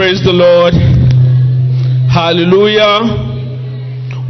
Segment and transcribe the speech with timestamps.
[0.00, 0.72] Praise the Lord.
[2.08, 3.04] Hallelujah.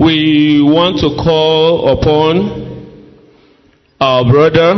[0.03, 2.35] We want to call upon
[4.01, 4.75] our brother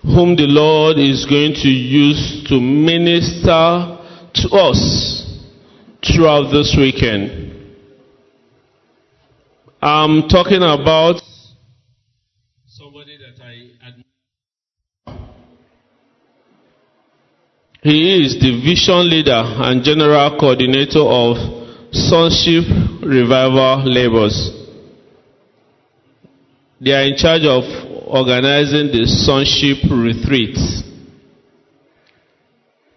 [0.00, 4.00] whom the Lord is going to use to minister
[4.32, 5.44] to us
[6.00, 7.76] throughout this weekend.
[9.82, 11.20] I'm talking about
[12.68, 14.04] somebody that I admire.
[17.84, 21.36] He is the vision leader and general coordinator of
[21.92, 22.64] Sonship
[23.04, 24.50] Revival Labors.
[26.80, 27.62] They are in charge of
[28.08, 30.82] organizing the Sonship Retreats.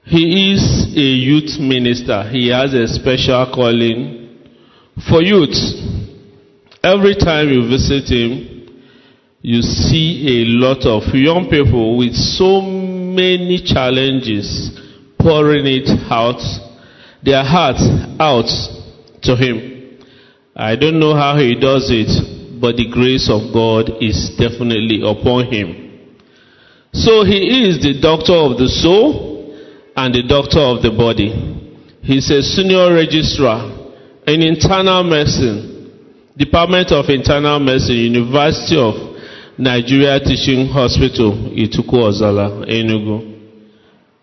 [0.05, 2.23] He is a youth minister.
[2.29, 4.39] He has a special calling
[5.09, 5.57] for youth.
[6.81, 8.69] Every time you visit him,
[9.41, 12.76] you see a lot of young people with so
[13.17, 14.69] many challenges
[15.19, 16.39] pouring it out,
[17.23, 17.81] their hearts
[18.19, 18.47] out
[19.23, 19.97] to him.
[20.55, 25.51] I don't know how he does it, but the grace of God is definitely upon
[25.51, 26.13] him.
[26.93, 29.53] So he is the doctor of the soul
[29.95, 31.33] and the doctor of the body.
[32.01, 33.65] He's a senior registrar
[34.25, 35.91] in internal medicine,
[36.37, 39.16] Department of Internal Medicine, University of
[39.57, 43.33] Nigeria Teaching Hospital, Ituku Ozalla, Enugu.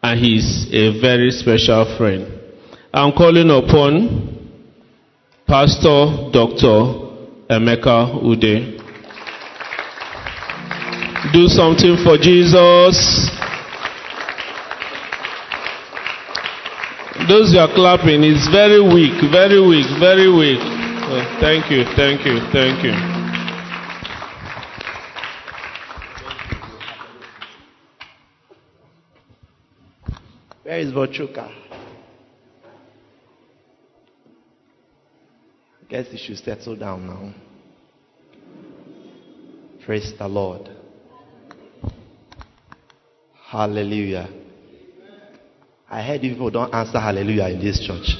[0.02, 2.26] And he's a very special friend.
[2.92, 4.30] I'm calling upon
[5.46, 7.04] Pastor Dr.
[7.50, 8.80] Emeka Udeh.
[11.32, 13.30] Do something for Jesus.
[17.26, 20.60] Those who are clapping, it's very weak, very weak, very weak.
[20.60, 23.13] Oh, thank you, thank you, thank you.
[30.74, 31.48] Where is Bochuka?
[35.80, 37.32] I guess you should settle down now.
[39.86, 40.68] Praise the Lord.
[43.46, 44.28] Hallelujah.
[45.88, 48.16] I heard people don't answer hallelujah in this church.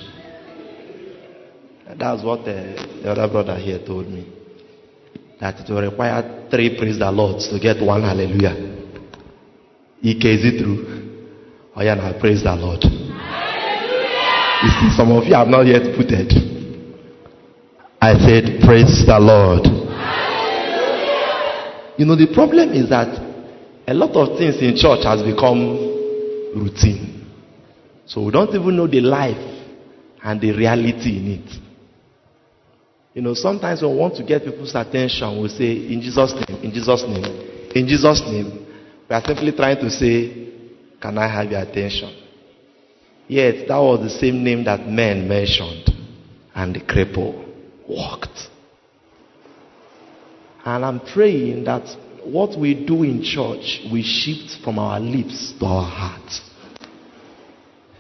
[1.99, 4.33] That's what the, the other brother here told me.
[5.41, 8.55] That it will require three praise the Lord to get one hallelujah.
[10.05, 11.14] Ike, is it true?
[11.77, 12.85] Oh yeah, now praise the Lord.
[12.85, 16.31] You see, some of you have not yet put it.
[18.01, 19.67] I said, praise the Lord.
[21.99, 23.09] You know, the problem is that
[23.89, 25.77] a lot of things in church has become
[26.55, 27.27] routine.
[28.07, 29.41] So we don't even know the life
[30.23, 31.51] and the reality in it.
[33.15, 36.71] You know, sometimes we want to get people's attention, we say, in Jesus' name, in
[36.73, 38.67] Jesus' name, in Jesus' name.
[39.09, 40.54] We are simply trying to say,
[41.05, 42.17] can I have your attention?
[43.29, 45.91] Yet, that was the same name that men mentioned,
[46.55, 47.47] and the cripple
[47.87, 48.49] walked.
[50.65, 51.83] And I'm praying that
[52.25, 56.41] what we do in church we shift from our lips to our hearts.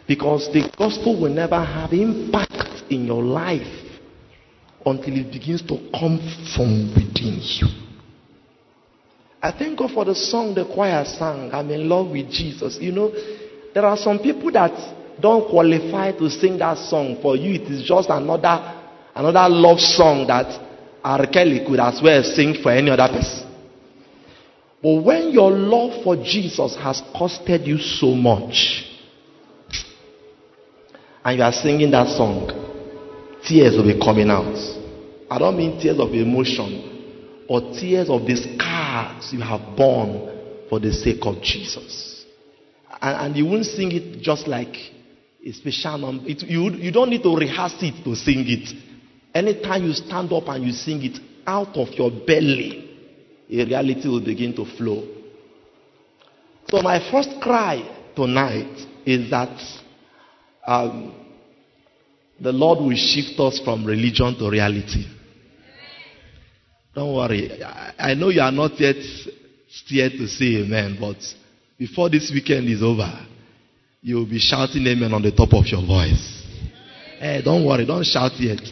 [0.09, 3.84] Because the gospel will never have impact in your life
[4.87, 6.19] until it begins to come
[6.56, 7.84] from within you.
[9.44, 12.78] I thank God for the song the choir sang, I'm in love with Jesus.
[12.81, 13.12] You know,
[13.75, 14.72] there are some people that
[15.21, 17.19] don't qualify to sing that song.
[17.21, 18.56] For you, it is just another
[19.15, 20.49] another love song that
[21.05, 21.27] R.
[21.27, 23.53] Kelly could as well sing for any other person.
[24.82, 28.88] But when your love for Jesus has costed you so much,
[31.22, 32.49] and you are singing that song,
[33.47, 34.56] tears will be coming out.
[35.31, 36.94] I don't mean tears of emotion,
[37.49, 42.25] but tears of the scars you have borne for the sake of Jesus.
[43.00, 44.75] And, and you won't sing it just like
[45.44, 46.25] a special number.
[46.27, 48.75] It, you, you don't need to rehearse it to sing it.
[49.34, 52.81] Anytime you stand up and you sing it out of your belly,
[53.50, 55.06] a reality will begin to flow.
[56.69, 57.82] So, my first cry
[58.16, 59.61] tonight is that
[60.66, 61.14] um,
[62.41, 65.05] the Lord will shift us from religion to reality.
[66.94, 67.50] Don't worry.
[67.99, 68.96] I know you are not yet
[69.69, 71.17] scared to say amen, but
[71.76, 73.11] before this weekend is over,
[74.00, 76.43] you will be shouting amen on the top of your voice.
[77.19, 78.61] Hey, don't worry, don't shout yet.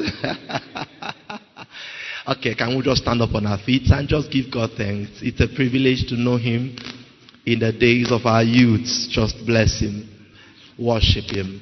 [2.28, 5.18] okay, can we just stand up on our feet and just give God thanks?
[5.22, 6.76] It's a privilege to know Him
[7.44, 8.86] in the days of our youth.
[9.10, 10.08] Just bless Him,
[10.78, 11.60] worship Him.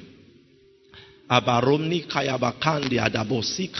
[1.27, 3.71] Abaromni adabosi.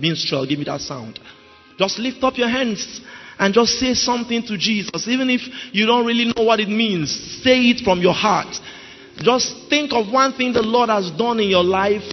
[0.00, 1.20] Minstrel, give me that sound.
[1.82, 3.00] Just lift up your hands
[3.40, 5.08] and just say something to Jesus.
[5.08, 5.40] Even if
[5.72, 7.10] you don't really know what it means,
[7.42, 8.54] say it from your heart.
[9.16, 12.04] Just think of one thing the Lord has done in your life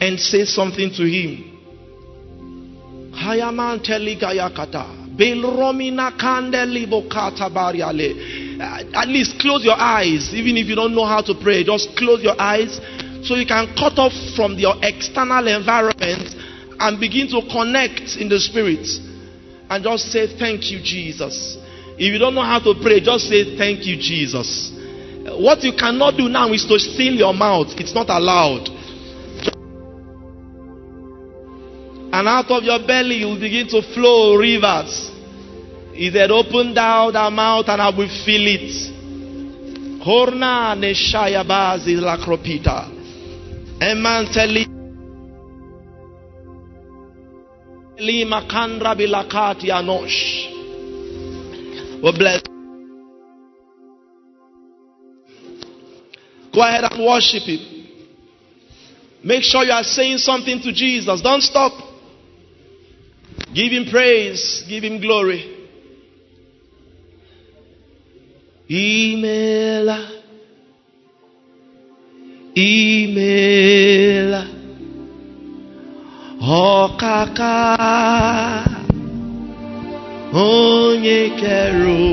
[0.00, 1.58] and say something to Him.
[3.18, 3.34] Uh,
[8.94, 11.64] At least close your eyes, even if you don't know how to pray.
[11.64, 12.80] Just close your eyes
[13.26, 16.30] so you can cut off from your external environment
[16.78, 18.86] and begin to connect in the spirit.
[19.68, 21.56] And just say, Thank you, Jesus.
[21.98, 24.72] If you don't know how to pray, just say, Thank you, Jesus.
[25.38, 28.68] What you cannot do now is to seal your mouth, it's not allowed.
[32.12, 35.10] And out of your belly will begin to flow rivers.
[35.92, 38.92] He said, Open thou thy mouth and I will fill it.
[40.00, 42.88] Horna neshaya bazi lakropita.
[43.80, 44.75] Emanteli
[47.98, 49.68] lima kandra bilakati.
[52.02, 52.42] We bless.
[56.52, 57.58] Go ahead and worship Him.
[59.24, 61.20] Make sure you are saying something to Jesus.
[61.20, 61.72] Don't stop.
[63.54, 64.64] Give Him praise.
[64.68, 65.52] Give Him glory.
[68.70, 70.22] Imela.
[72.56, 74.65] Imela.
[76.46, 77.54] Ọkaka.
[80.32, 82.06] Onye kero.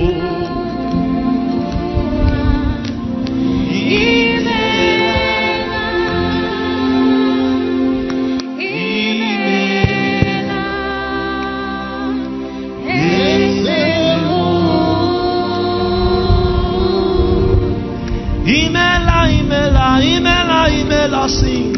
[18.46, 21.74] Imela, imela, imela, imela, sing.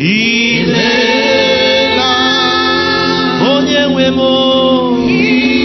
[0.00, 1.57] Imela.
[3.68, 5.57] nie enwe.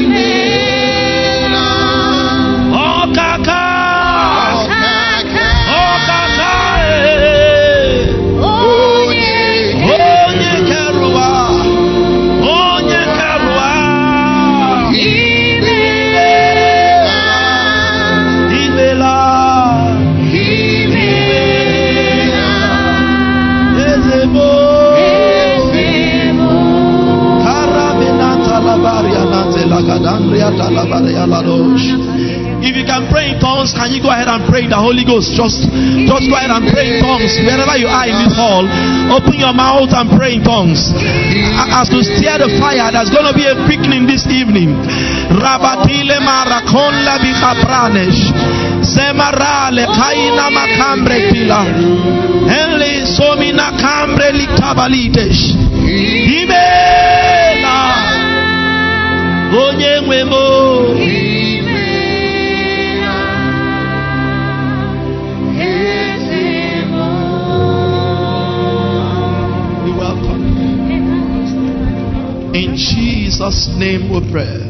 [32.63, 35.03] If you can pray in tongues, can you go ahead and pray in the Holy
[35.03, 35.35] Ghost?
[35.35, 37.35] Just, just go ahead and pray in tongues.
[37.44, 38.63] Wherever you are in this hall,
[39.12, 40.95] open your mouth and pray in tongues.
[41.75, 44.80] As to stir the fire, there's going to be a quickening this evening.
[45.35, 48.31] Rabatile marakon la bichapranesh.
[48.80, 51.68] Zemarale kaina makambre pila.
[52.47, 55.51] Enle somina kambre likabalitesh.
[59.54, 60.24] Onye nwe
[69.98, 70.46] welcome.
[72.56, 74.70] In Jesus' name we pray.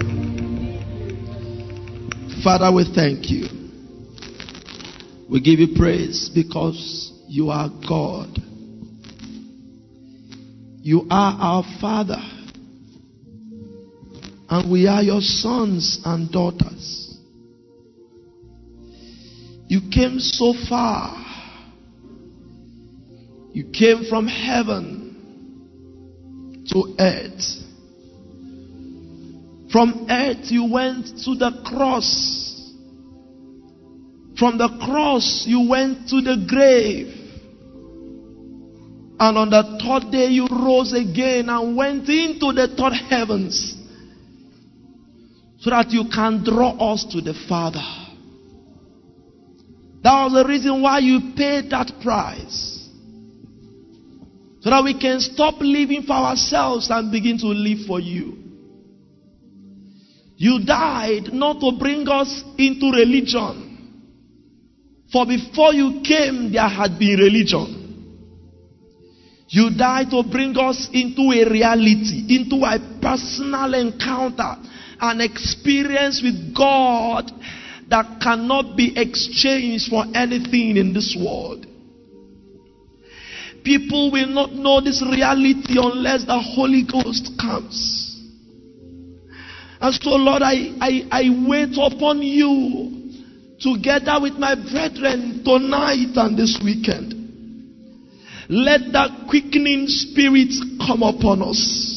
[2.44, 3.48] Father, we thank you.
[5.30, 8.38] We give you praise because you are God.
[10.82, 12.22] You are our Father.
[14.54, 17.18] And we are your sons and daughters.
[19.66, 21.18] You came so far.
[23.52, 25.10] You came from heaven
[26.70, 27.64] to earth.
[29.72, 32.72] From earth, you went to the cross.
[34.38, 37.08] From the cross, you went to the grave.
[39.20, 43.73] And on the third day, you rose again and went into the third heavens
[45.64, 47.80] so that you can draw us to the Father.
[50.04, 52.90] That was the reason why you paid that price.
[54.60, 58.38] So that we can stop living for ourselves and begin to live for you.
[60.36, 63.70] You died not to bring us into religion.
[65.14, 67.80] For before you came, there had been religion.
[69.48, 74.58] You died to bring us into a reality, into a personal encounter,
[75.04, 77.30] an experience with God
[77.90, 81.68] that cannot be exchanged for anything in this world.
[83.66, 88.22] People will not know this reality unless the Holy Ghost comes.
[89.82, 93.12] And so, Lord, I, I, I wait upon you
[93.60, 97.14] together with my brethren tonight and this weekend.
[98.48, 100.52] Let that quickening spirit
[100.86, 101.93] come upon us.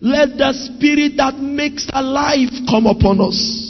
[0.00, 3.68] Let the spirit that makes alive come upon us.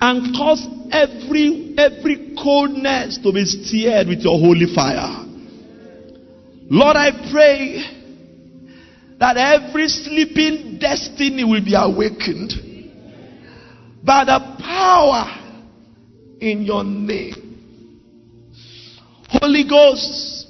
[0.00, 5.24] and cause every every coldness to be stirred with your holy fire.
[6.68, 7.84] Lord, I pray
[9.18, 12.52] that every sleeping destiny will be awakened
[14.04, 15.38] by the power
[16.40, 17.42] in your name.
[19.28, 20.45] Holy Ghost,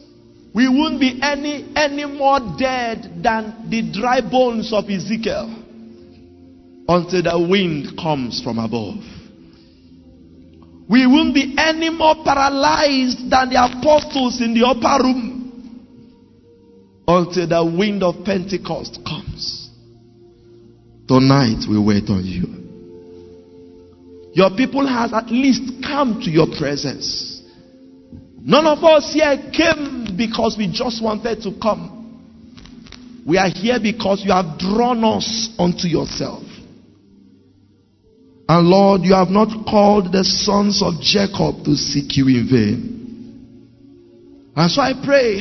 [0.57, 5.53] we won't be any any more dead than the dry bones of Ezekiel
[6.89, 8.97] until the wind comes from above.
[10.89, 15.85] We won't be any more paralyzed than the apostles in the upper room
[17.07, 19.69] until the wind of Pentecost comes.
[21.07, 22.47] Tonight we wait on you.
[24.33, 27.36] Your people has at least come to your presence.
[28.47, 33.25] None of us here came because we just wanted to come.
[33.27, 36.45] We are here because you have drawn us unto yourself.
[38.49, 42.93] And Lord, you have not called the sons of Jacob to seek you in vain.
[44.55, 45.41] And so I pray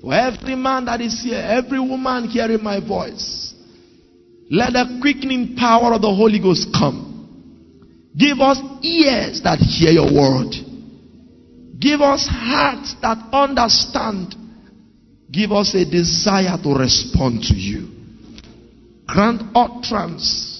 [0.00, 3.54] for every man that is here, every woman hearing my voice,
[4.50, 8.10] let the quickening power of the Holy Ghost come.
[8.18, 10.71] Give us ears that hear your word.
[11.82, 14.36] Give us hearts that understand.
[15.30, 17.88] Give us a desire to respond to you.
[19.06, 20.52] Grant utterance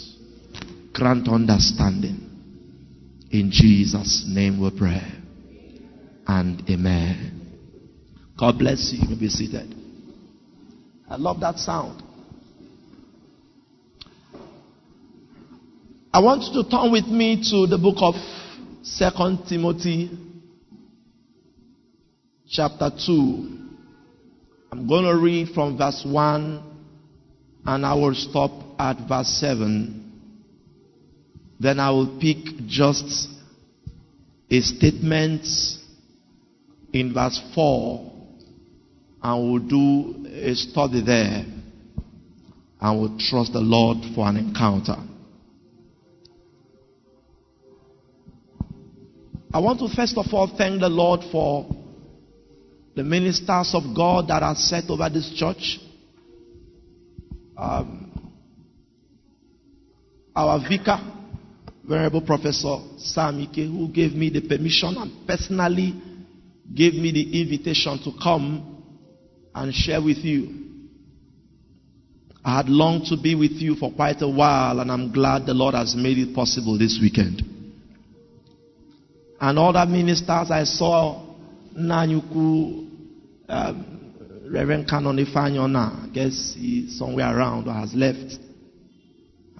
[0.93, 2.19] grant understanding.
[3.31, 5.03] In Jesus' name we pray.
[6.27, 7.41] And amen.
[8.39, 9.03] God bless you.
[9.03, 9.75] You may be seated.
[11.09, 12.03] I love that sound.
[16.15, 18.15] I want you to turn with me to the book of
[18.83, 20.11] Second Timothy,
[22.53, 23.59] chapter 2.
[24.71, 26.63] I'm going to read from verse 1
[27.65, 29.99] and I will stop at verse 7.
[31.59, 33.29] Then I will pick just
[34.51, 35.47] a statement
[36.93, 38.13] in verse 4
[39.23, 41.47] and we'll do a study there
[42.81, 44.97] and we'll trust the Lord for an encounter.
[49.55, 51.67] I want to first of all thank the Lord for
[52.95, 55.81] the ministers of God that are set over this church.
[57.57, 58.09] Um,
[60.35, 60.99] our vicar,
[61.85, 65.95] Venerable Professor Samike, who gave me the permission and personally
[66.75, 68.83] gave me the invitation to come
[69.55, 70.63] and share with you.
[72.45, 75.55] I had longed to be with you for quite a while, and I'm glad the
[75.55, 77.43] Lord has made it possible this weekend.
[79.41, 81.22] And other ministers I saw,
[81.77, 82.91] Nanyuku,
[83.49, 88.39] um, Reverend Canon Ifanyona, I guess he's somewhere around or has left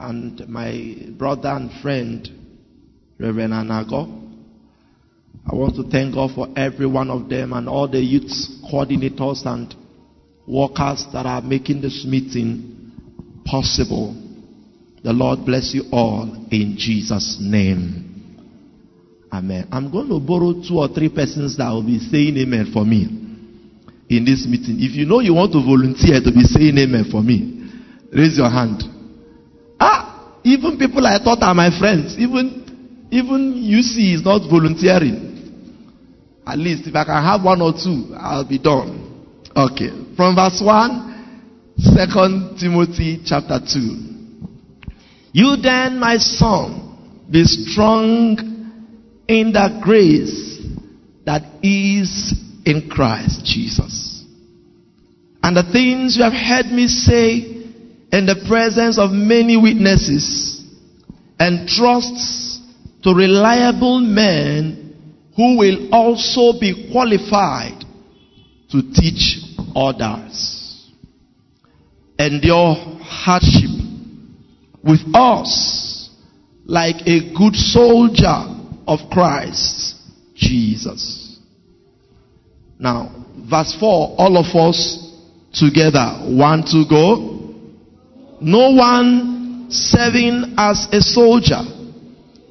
[0.03, 2.29] and my brother and friend,
[3.19, 4.19] Reverend Anago.
[5.51, 8.31] I want to thank God for every one of them and all the youth
[8.71, 9.75] coordinators and
[10.47, 12.93] workers that are making this meeting
[13.45, 14.15] possible.
[15.05, 18.02] The Lord bless you all in Jesus' name.
[19.33, 19.67] Amen.
[19.73, 23.09] I'm going to borrow two or three persons that will be saying amen for me
[24.11, 24.77] in this meeting.
[24.77, 27.65] If you know you want to volunteer to be saying amen for me,
[28.13, 28.85] raise your hand.
[29.81, 35.33] Ah, even people I thought are my friends, even even UC is not volunteering.
[36.47, 39.49] At least if I can have one or two, I'll be done.
[39.57, 39.91] Okay.
[40.17, 44.13] From verse 1, 2 Timothy chapter 2.
[45.33, 48.52] You then, my son, be strong
[49.33, 50.61] in the grace
[51.25, 52.35] that is
[52.67, 54.25] in Christ Jesus.
[55.43, 57.39] And the things you have heard me say
[58.13, 60.63] in the presence of many witnesses
[61.39, 62.61] and trusts
[63.03, 67.85] to reliable men who will also be qualified
[68.71, 69.39] to teach
[69.75, 70.91] others.
[72.19, 73.71] Endure hardship
[74.85, 76.11] with us
[76.67, 78.62] like a good soldier
[78.93, 79.97] of Christ
[80.35, 81.39] Jesus.
[82.79, 84.99] Now, verse 4, all of us
[85.55, 86.19] together.
[86.27, 87.55] One to go.
[88.41, 91.63] No one serving as a soldier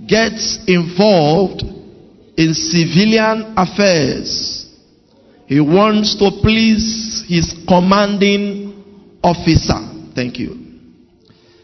[0.07, 1.63] gets involved
[2.37, 4.67] in civilian affairs.
[5.47, 9.79] He wants to please his commanding officer.
[10.15, 10.57] Thank you.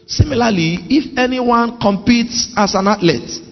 [0.06, 3.47] Similarly, if anyone competes as an athlete,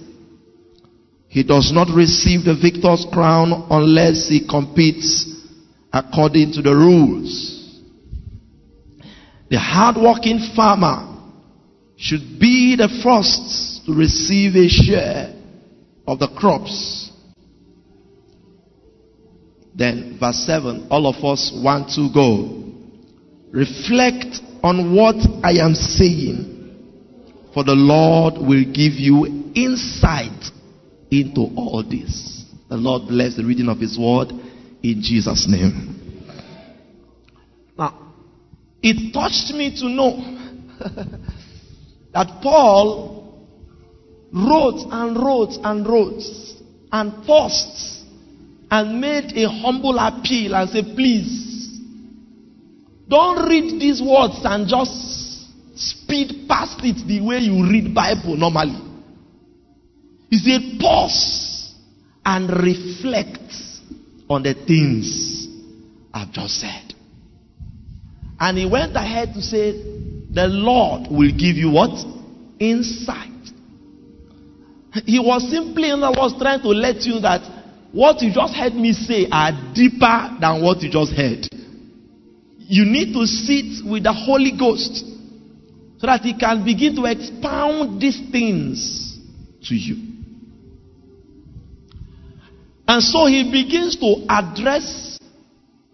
[1.36, 5.30] he does not receive the victor's crown unless he competes
[5.92, 7.78] according to the rules.
[9.50, 11.14] The hardworking farmer
[11.98, 15.34] should be the first to receive a share
[16.06, 17.12] of the crops.
[19.74, 22.64] Then, verse 7, all of us want to go.
[23.50, 26.80] Reflect on what I am saying,
[27.52, 30.55] for the Lord will give you insight
[31.10, 32.44] into all this.
[32.68, 34.30] The Lord bless the reading of His word
[34.82, 36.24] in Jesus' name.
[37.78, 38.12] Now,
[38.82, 40.16] it touched me to know
[42.12, 43.46] that Paul
[44.32, 46.22] wrote and wrote and wrote
[46.92, 48.04] and paused
[48.70, 51.80] and made a humble appeal and said, please,
[53.08, 55.16] don't read these words and just
[55.76, 58.85] speed past it the way you read Bible normally.
[60.28, 61.74] He said, pause
[62.24, 63.52] and reflect
[64.28, 65.46] on the things
[66.12, 66.94] I've just said.
[68.38, 69.72] And he went ahead to say,
[70.32, 72.04] the Lord will give you what?
[72.58, 73.30] Insight.
[75.04, 77.40] He was simply, in other words, trying to let you that
[77.92, 81.46] what you just heard me say are deeper than what you just heard.
[82.58, 85.04] You need to sit with the Holy Ghost
[85.98, 89.18] so that He can begin to expound these things
[89.68, 90.15] to you.
[92.88, 95.18] And so he begins to address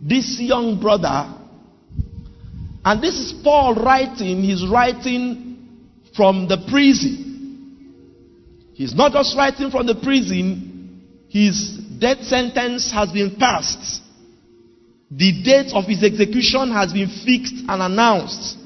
[0.00, 1.34] this young brother.
[2.84, 4.42] And this is Paul writing.
[4.42, 5.52] He's writing
[6.14, 7.32] from the prison.
[8.74, 14.02] He's not just writing from the prison, his death sentence has been passed.
[15.10, 18.56] The date of his execution has been fixed and announced.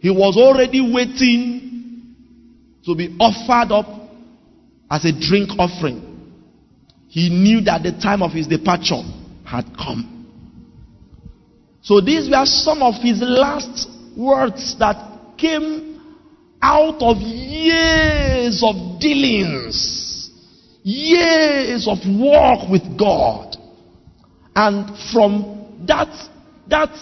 [0.00, 2.14] He was already waiting
[2.84, 4.10] to be offered up
[4.90, 6.11] as a drink offering.
[7.12, 9.02] He knew that the time of his departure
[9.44, 10.24] had come.
[11.82, 16.00] So these were some of his last words that came
[16.62, 20.30] out of years of dealings,
[20.84, 23.58] years of walk with God.
[24.56, 26.08] And from that,
[26.68, 26.96] that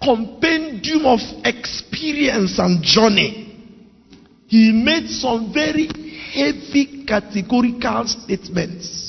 [0.00, 3.58] compendium of experience and journey,
[4.46, 5.88] he made some very
[6.32, 9.07] heavy categorical statements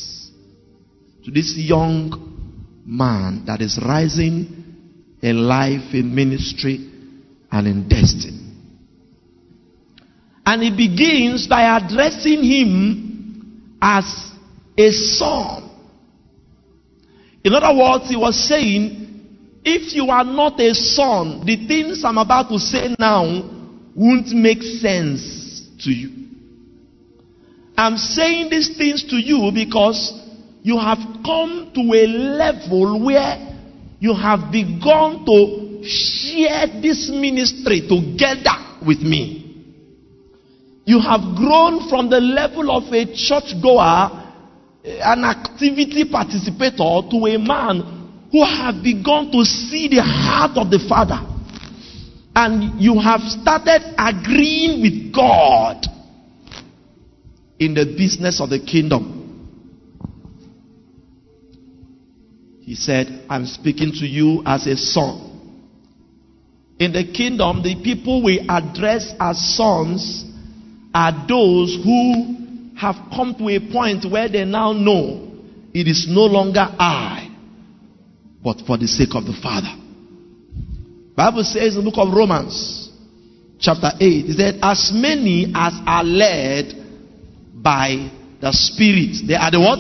[1.24, 4.60] to this young man that is rising
[5.22, 6.90] in life, in ministry,
[7.52, 8.40] and in destiny.
[10.46, 14.32] And he begins by addressing him as
[14.78, 15.70] a son.
[17.44, 19.10] In other words, he was saying,
[19.64, 23.24] if you are not a son, the things I'm about to say now
[23.96, 26.28] won't make sense to you.
[27.78, 30.14] I'm saying these things to you because
[30.62, 33.58] you have come to a level where
[34.00, 39.40] you have begun to share this ministry together with me.
[40.86, 44.10] You have grown from the level of a churchgoer,
[44.84, 50.72] eh, an activity participator, to a man who has begun to see the heart of
[50.72, 51.20] the Father.
[52.36, 55.86] And you have started agreeing with God
[57.60, 59.19] in the business of the kingdom.
[62.70, 65.66] He said, I'm speaking to you as a son.
[66.78, 70.24] In the kingdom, the people we address as sons
[70.94, 75.32] are those who have come to a point where they now know
[75.74, 77.36] it is no longer I,
[78.44, 79.76] but for the sake of the Father.
[81.16, 82.92] Bible says in the book of Romans,
[83.60, 86.76] chapter 8, it said, As many as are led
[87.52, 89.80] by the Spirit, they are the what?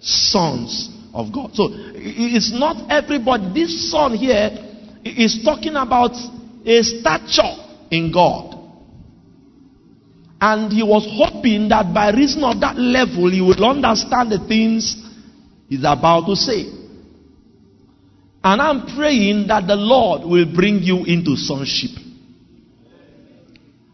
[0.00, 1.54] Sons of God.
[1.54, 3.54] So it's not everybody.
[3.54, 4.50] This son here
[5.04, 6.10] is talking about
[6.66, 7.54] a stature
[7.90, 8.52] in God.
[10.40, 14.96] And he was hoping that by reason of that level, he would understand the things
[15.68, 16.66] he's about to say.
[18.42, 21.96] And I'm praying that the Lord will bring you into sonship.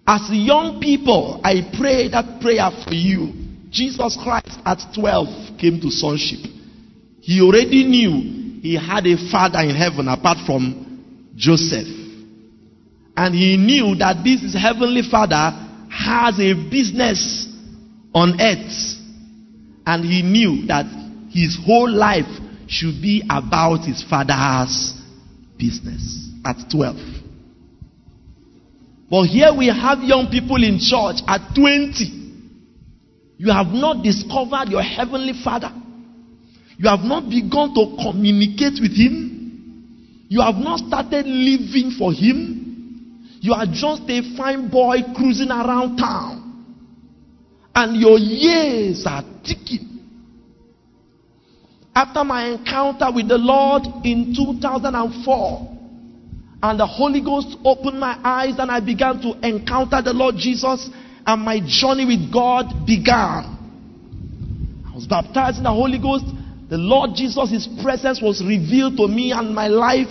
[0.07, 3.33] As young people, I pray that prayer for you.
[3.71, 6.60] Jesus Christ at 12 came to sonship.
[7.21, 11.89] He already knew he had a father in heaven apart from Joseph.
[13.17, 15.51] And he knew that this heavenly father
[15.91, 17.47] has a business
[18.15, 18.97] on earth.
[19.87, 20.87] And he knew that
[21.31, 22.29] his whole life
[22.69, 24.95] should be about his father's
[25.59, 26.97] business at 12.
[29.11, 32.21] But here we have young people in church at 20.
[33.39, 35.73] You have not discovered your heavenly father.
[36.81, 40.25] You have not begun to communicate with Him.
[40.29, 43.29] You have not started living for Him.
[43.41, 46.41] You are just a fine boy cruising around town.
[47.75, 50.01] and your years are ticking.
[51.95, 55.77] After my encounter with the Lord in 2004,
[56.63, 60.89] and the Holy Ghost opened my eyes, and I began to encounter the Lord Jesus,
[61.27, 63.59] and my journey with God began.
[64.87, 66.25] I was baptized in the Holy Ghost.
[66.71, 70.07] The Lord Jesus, His presence was revealed to me, and my life,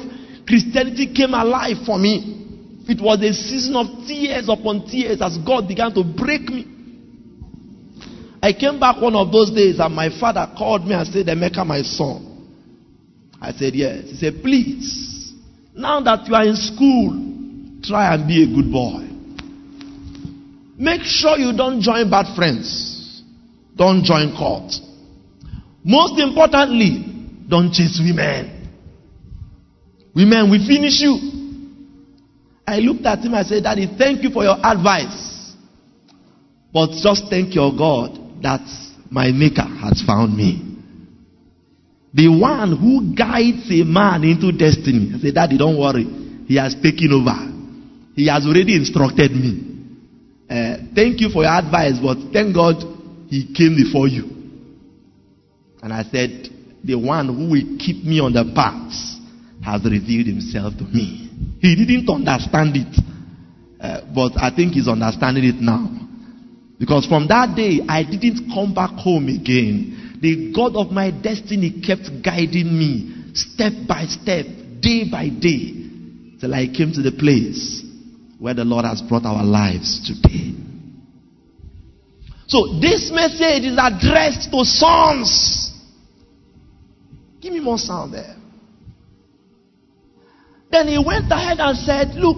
[0.46, 2.36] Christianity came alive for me.
[2.90, 6.68] It was a season of tears upon tears as God began to break me.
[8.42, 11.66] I came back one of those days and my father called me and said, Emeka,
[11.66, 12.26] my son.
[13.40, 14.10] I said, Yes.
[14.10, 15.34] He said, Please,
[15.76, 19.06] now that you are in school, try and be a good boy.
[20.78, 23.22] Make sure you don't join bad friends.
[23.76, 24.74] Don't join cult.
[25.90, 27.04] Most importantly,
[27.50, 28.70] don't chase women.
[30.14, 31.18] Women will finish you.
[32.68, 35.56] I looked at him and said, Daddy, thank you for your advice.
[36.72, 38.62] But just thank your God that
[39.10, 40.62] my maker has found me.
[42.14, 45.12] The one who guides a man into destiny.
[45.16, 46.06] I said, Daddy, don't worry.
[46.46, 48.14] He has taken over.
[48.16, 49.66] He has already instructed me.
[50.48, 52.76] Uh, thank you for your advice, but thank God
[53.28, 54.39] he came before you.
[55.82, 56.50] And I said,
[56.84, 58.94] The one who will keep me on the path
[59.64, 61.30] has revealed himself to me.
[61.60, 62.96] He didn't understand it,
[63.80, 66.00] uh, but I think he's understanding it now.
[66.80, 70.20] Because from that day, I didn't come back home again.
[70.22, 74.46] The God of my destiny kept guiding me step by step,
[74.80, 75.76] day by day,
[76.40, 77.84] till I came to the place
[78.40, 80.56] where the Lord has brought our lives today.
[82.48, 85.69] So, this message is addressed to sons.
[87.42, 88.36] Give me more sound there.
[90.72, 92.38] Then he went ahead and said, Look,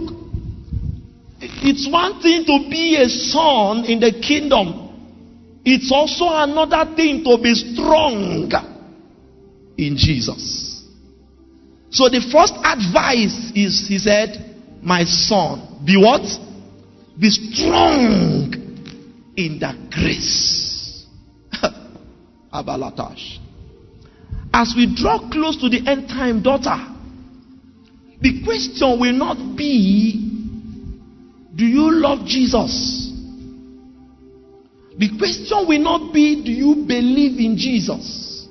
[1.40, 7.38] it's one thing to be a son in the kingdom, it's also another thing to
[7.42, 8.50] be strong
[9.76, 10.84] in Jesus.
[11.90, 16.22] So the first advice is, he said, My son, be what?
[17.20, 18.54] Be strong
[19.36, 21.06] in the grace.
[22.52, 23.41] Abalatash.
[24.54, 26.76] As we draw close to the end time, daughter,
[28.20, 30.32] the question will not be
[31.54, 33.10] do you love Jesus?
[34.96, 38.46] The question will not be, do you believe in Jesus?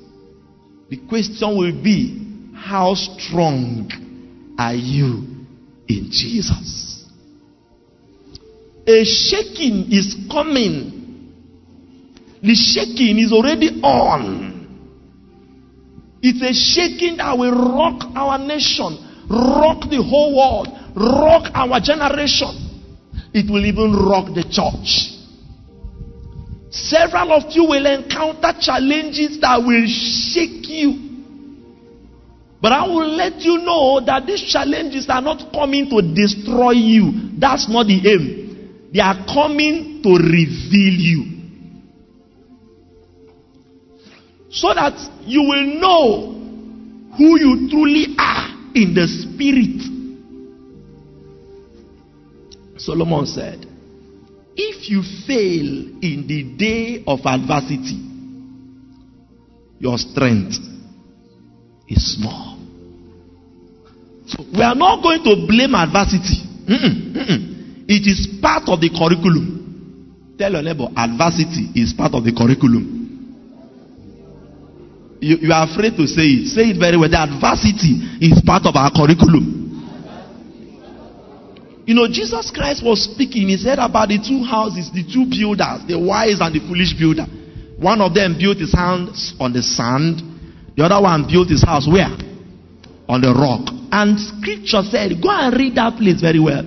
[0.90, 3.90] The question will be, how strong
[4.58, 5.24] are you
[5.88, 7.06] in Jesus?
[8.88, 11.32] A shaking is coming.
[12.42, 14.51] The shaking is already on.
[16.22, 18.98] It's a shaking that will rock our nation,
[19.30, 22.52] rock the whole world, rock our generation.
[23.34, 25.18] It will even rock the church.
[26.72, 31.12] Several of you will encounter challenges that will shake you.
[32.62, 37.32] But I will let you know that these challenges are not coming to destroy you.
[37.40, 38.90] That's not the aim.
[38.94, 41.31] They are coming to reveal you.
[44.52, 44.94] So that
[45.26, 46.32] you will know
[47.18, 49.82] who you truly are in the spirit.
[52.78, 53.66] Solomon said,
[54.56, 58.00] If you fail in the day of adversity,
[59.80, 60.58] your strength
[61.88, 62.58] is small.
[64.28, 66.44] So we are not going to blame adversity.
[66.68, 67.86] Mm-mm, mm-mm.
[67.88, 70.36] It is part of the curriculum.
[70.38, 73.01] Tell your neighbor, adversity is part of the curriculum.
[75.22, 76.50] You, you are afraid to say it.
[76.50, 77.10] Say it very well.
[77.10, 79.62] The adversity is part of our curriculum.
[81.86, 83.50] You know, Jesus Christ was speaking.
[83.50, 87.30] He said about the two houses, the two builders, the wise and the foolish builder.
[87.78, 90.22] One of them built his house on the sand.
[90.76, 92.10] The other one built his house where?
[93.06, 93.70] On the rock.
[93.94, 96.66] And scripture said, go and read that place very well.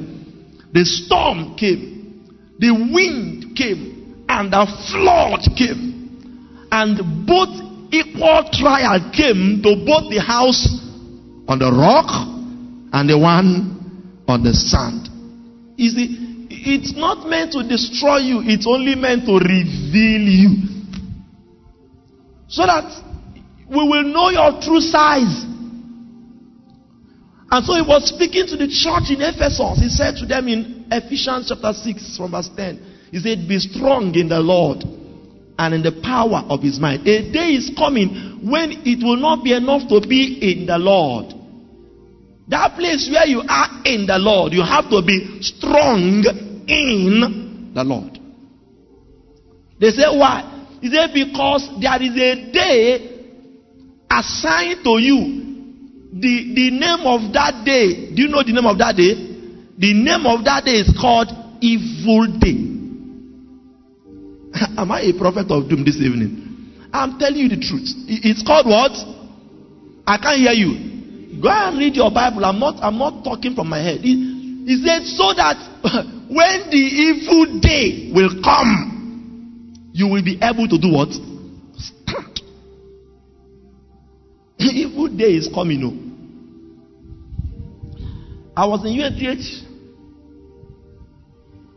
[0.75, 6.67] The storm came, the wind came, and the flood came.
[6.71, 10.69] And both equal trial came to both the house
[11.49, 12.07] on the rock
[12.93, 15.09] and the one on the sand.
[15.77, 16.11] Is it,
[16.51, 20.51] it's not meant to destroy you, it's only meant to reveal you.
[22.49, 22.87] So that
[23.69, 25.45] we will know your true size.
[27.51, 29.79] And so he was speaking to the church in Ephesus.
[29.79, 34.15] He said to them in Ephesians chapter 6 from verse 10, He said, Be strong
[34.15, 34.83] in the Lord
[35.59, 37.01] and in the power of his might.
[37.01, 41.33] A day is coming when it will not be enough to be in the Lord.
[42.49, 46.25] That place where you are in the Lord, you have to be strong
[46.69, 48.19] in the Lord.
[49.81, 50.67] They say, why?
[50.81, 53.11] He said, because there is a day
[54.11, 55.41] assigned to you.
[56.13, 59.15] The, the name of that day, do you know the name of that day?
[59.79, 61.29] The name of that day is called
[61.61, 62.74] Evil Day.
[64.79, 66.79] Am I a prophet of doom this evening?
[66.93, 67.91] I'm telling you the truth.
[68.07, 68.93] It's called what?
[70.07, 71.43] I can't hear you.
[71.43, 72.45] Go and read your Bible.
[72.45, 74.01] I'm not, I'm not talking from my head.
[74.01, 75.59] He, he said, so that
[76.31, 81.11] when the evil day will come, you will be able to do what?
[81.75, 82.41] Stand.
[84.59, 85.81] evil day is coming.
[85.81, 85.93] No.
[88.57, 89.65] I was in UNTH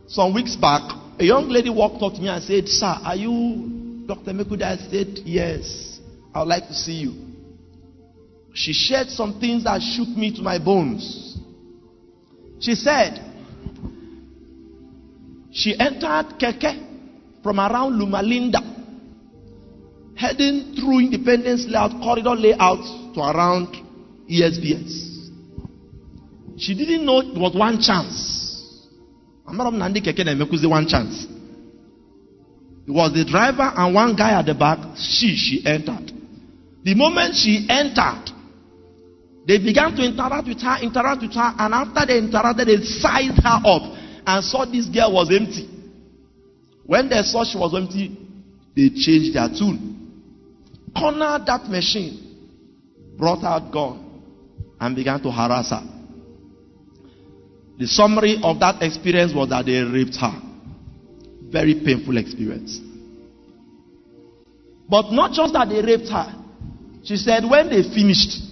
[0.06, 1.07] some weeks back.
[1.18, 4.32] A young lady walked up to me and said, Sir, are you Dr.
[4.32, 4.62] Mekuda?
[4.62, 5.98] I said, Yes.
[6.34, 7.14] I would like to see you.
[8.54, 11.36] She shared some things that shook me to my bones.
[12.60, 13.24] She said,
[15.52, 18.60] she entered Keke from around Lumalinda,
[20.16, 23.68] heading through Independence Layout, corridor layout to around
[24.30, 25.30] ESBS.
[26.58, 28.37] She didn't know it was one chance.
[29.52, 31.26] Not Nandi Keke Nemekuzi one chance.
[32.86, 34.78] It was the driver and one guy at the back.
[34.96, 36.10] She, she entered.
[36.84, 38.30] The moment she entered,
[39.46, 43.40] they began to interact with her, interact with her, and after they interacted, they sized
[43.42, 43.82] her up
[44.26, 45.68] and saw this girl was empty.
[46.84, 48.16] When they saw she was empty,
[48.74, 49.96] they changed their tune.
[50.96, 54.22] Cornered that machine, brought out gun,
[54.80, 55.97] and began to harass her.
[57.78, 60.34] The summary of that experience was that they raped her.
[61.50, 62.80] Very painful experience.
[64.88, 66.34] But not just that they raped her.
[67.04, 68.48] She said when they finished,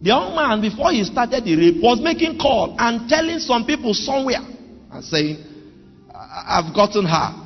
[0.00, 3.92] the young man, before he started the rape, was making call and telling some people
[3.92, 4.40] somewhere
[4.90, 5.44] and saying,
[6.14, 7.44] I've gotten her.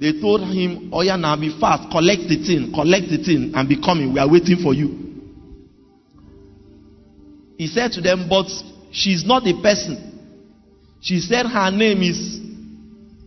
[0.00, 3.80] They told him, yeah, now be fast, collect the thing, collect the thing, and be
[3.80, 4.12] coming.
[4.12, 5.07] We are waiting for you.
[7.58, 8.46] He said to them, But
[8.92, 10.08] she's not a person.
[11.00, 12.38] She said her name is,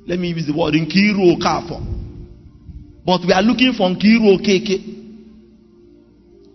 [0.08, 1.80] let me use the word, Nkiru Okafor.
[3.06, 4.88] But we are looking for Nkiru Okeke.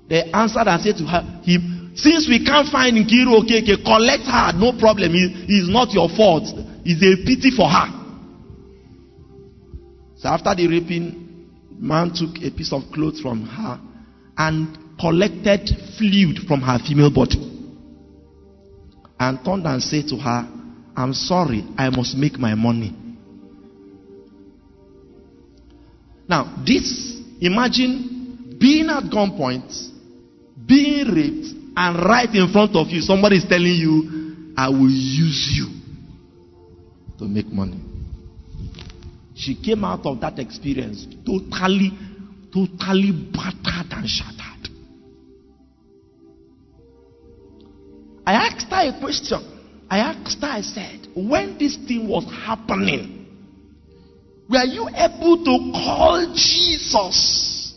[0.08, 4.52] They answered and said to her, him, since we can't find Nkiru Okeke, collect her,
[4.56, 5.12] no problem.
[5.14, 6.44] It's not your fault.
[6.84, 7.92] It's a pity for her.
[10.16, 13.80] So after the raping, man took a piece of cloth from her
[14.38, 17.55] and collected fluid from her female body
[19.18, 20.48] and turned and said to her,
[20.96, 22.94] I'm sorry, I must make my money.
[26.29, 29.70] Now, this, imagine being at gunpoint,
[30.66, 35.52] being raped, and right in front of you, somebody is telling you, I will use
[35.55, 35.68] you
[37.18, 37.81] to make money.
[39.35, 41.92] She came out of that experience totally,
[42.52, 44.36] totally battered and shattered.
[48.26, 49.40] I asked her a question.
[49.88, 53.26] I asked her, I said, when this thing was happening,
[54.50, 57.74] were you able to call Jesus?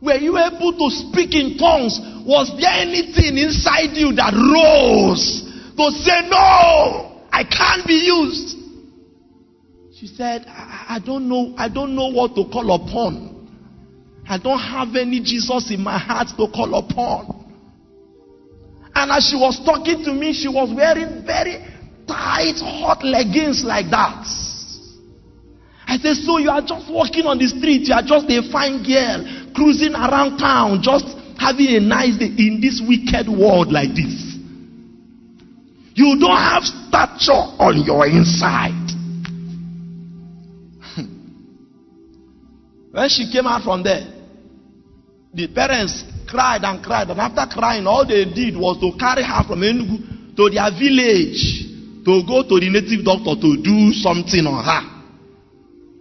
[0.00, 1.98] Were you able to speak in tongues?
[2.26, 5.42] Was there anything inside you that rose
[5.76, 8.56] to say, No, I can't be used?
[9.98, 13.34] She said, I, I don't know, I don't know what to call upon.
[14.28, 17.33] I don't have any Jesus in my heart to call upon.
[18.94, 21.58] And as she was talking to me, she was wearing very
[22.06, 24.24] tight, hot leggings like that.
[25.86, 28.82] I said, So you are just walking on the street, you are just a fine
[28.82, 31.06] girl, cruising around town, just
[31.38, 34.34] having a nice day in this wicked world like this.
[35.94, 38.90] You don't have stature on your inside.
[42.90, 44.06] when she came out from there,
[45.32, 47.10] the parents cried and cried.
[47.10, 51.70] And after crying, all they did was to carry her from Enugu to their village
[52.04, 54.82] to go to the native doctor to do something on her.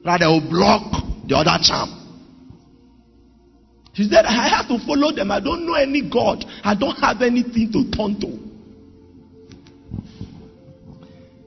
[0.04, 0.84] That they will block
[1.28, 2.04] the other charm.
[3.94, 5.32] She said, I have to follow them.
[5.32, 6.44] I don't know any God.
[6.64, 8.44] I don't have anything to turn to.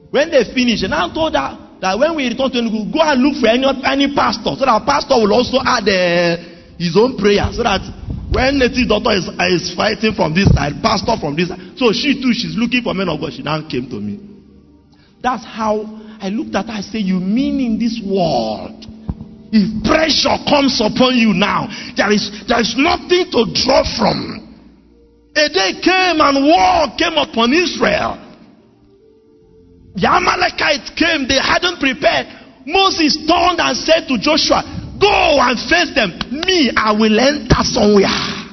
[0.09, 3.21] When they finished, and I told her that when we return to Enugu, go and
[3.21, 4.55] look for any, any pastor.
[4.57, 6.39] So that pastor will also add uh,
[6.79, 7.51] his own prayer.
[7.51, 7.83] So that
[8.29, 11.59] when native doctor is, is fighting from this side, pastor from this side.
[11.77, 13.31] So she too, she's looking for men of God.
[13.31, 14.19] She now came to me.
[15.23, 15.87] That's how
[16.19, 16.77] I looked at her.
[16.77, 18.85] I said, You mean in this world,
[19.51, 24.43] if pressure comes upon you now, there is, there is nothing to draw from.
[25.35, 28.19] A day came and war came upon Israel.
[29.95, 32.27] The Amalekites came, they hadn't prepared.
[32.67, 34.61] Moses turned and said to Joshua,
[34.99, 36.17] Go and face them.
[36.31, 38.47] Me, I will enter somewhere.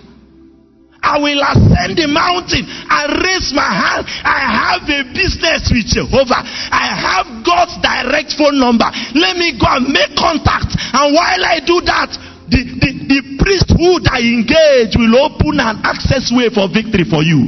[1.04, 4.08] I will ascend the mountain I raise my hand.
[4.24, 6.40] I have a business with Jehovah.
[6.40, 8.88] I have God's direct phone number.
[9.12, 10.72] Let me go and make contact.
[10.72, 12.08] And while I do that,
[12.48, 17.44] the, the, the priesthood I engage will open an access way for victory for you.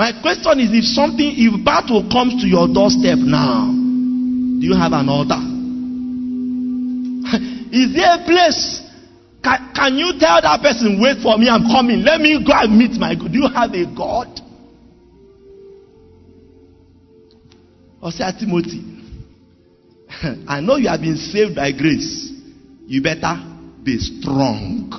[0.00, 4.96] My question is if something, if battle comes to your doorstep now, do you have
[4.96, 5.51] an altar?
[7.72, 8.82] Is there a place
[9.42, 12.02] can, can you tell that person, wait for me, I'm coming.
[12.04, 13.32] Let me go and meet my God.
[13.32, 14.40] Do you have a God?
[18.00, 18.82] Or say, Timothy,
[20.48, 22.30] I know you have been saved by grace.
[22.86, 23.34] You better
[23.82, 24.90] be strong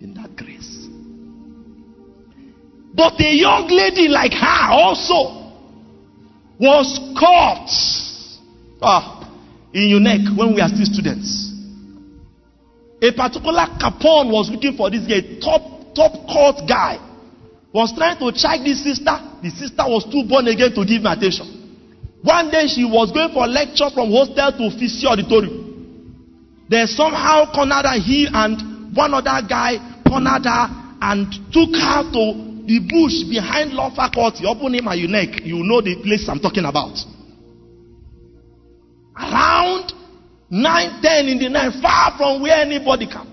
[0.00, 0.88] in that grace.
[2.94, 5.40] But a young lady like her also
[6.58, 7.70] was caught
[8.82, 9.21] ah,
[9.72, 11.52] in your neck when we are still students.
[13.02, 17.00] A particular Capone was looking for this guy, top, top court guy.
[17.72, 19.16] Was trying to check this sister.
[19.42, 21.48] The sister was too born again to give him attention.
[22.22, 26.68] One day she was going for a lecture from hostel to Fisher Auditorium.
[26.70, 30.64] They somehow cornered her, he and one other guy cornered her
[31.02, 32.24] and took her to
[32.68, 34.46] the bush behind law faculty.
[34.46, 35.42] Open him at your neck.
[35.42, 36.94] You know the place I'm talking about.
[39.16, 39.92] Around
[40.50, 43.26] 9, 10 in the night, far from where anybody can.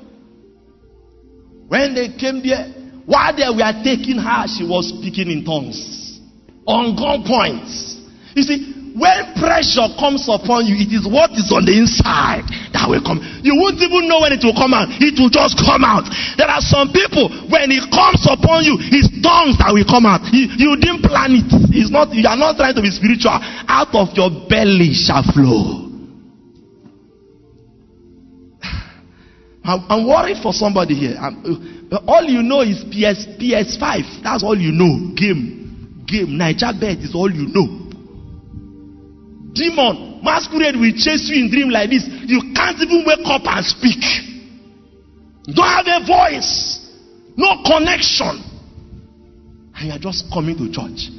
[1.67, 2.73] When they came there,
[3.05, 6.19] while they were taking her, she was speaking in tongues.
[6.65, 7.97] On gun points.
[8.35, 12.43] You see, when pressure comes upon you, it is what is on the inside
[12.75, 13.23] that will come.
[13.39, 14.91] You won't even know when it will come out.
[14.99, 16.03] It will just come out.
[16.35, 20.27] There are some people, when it comes upon you, it's tongues that will come out.
[20.35, 21.47] You, you didn't plan it.
[21.71, 23.39] It's not, you are not trying to be spiritual.
[23.71, 25.87] Out of your belly shall flow.
[29.63, 31.15] I'm, worried for somebody here.
[31.15, 34.23] I'm, all you know is PS, PS5.
[34.23, 35.13] That's all you know.
[35.15, 36.03] Game.
[36.07, 36.35] Game.
[36.35, 37.88] Nairabet is all you know.
[39.53, 40.19] Demon.
[40.23, 42.05] Masquerade will chase you in dream like this.
[42.27, 44.03] You can't even wake up and speak.
[45.55, 46.79] Don't have a voice.
[47.35, 48.43] No connection.
[49.75, 51.09] And you're just coming to church.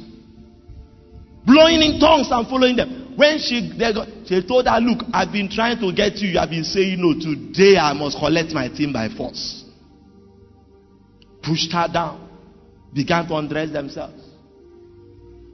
[1.45, 3.13] Blowing in tongues and following them.
[3.17, 3.91] When she, they
[4.25, 6.29] she told her, Look, I've been trying to get you.
[6.29, 7.13] You have been saying no.
[7.13, 9.65] Today I must collect my team by force.
[11.41, 12.29] Pushed her down.
[12.93, 14.21] Began to undress themselves.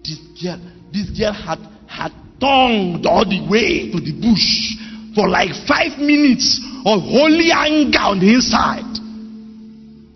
[0.04, 0.60] This girl,
[0.92, 1.60] this girl had
[2.39, 4.78] tongued all the way to the bush
[5.15, 8.86] for like five minutes of holy anger on the inside.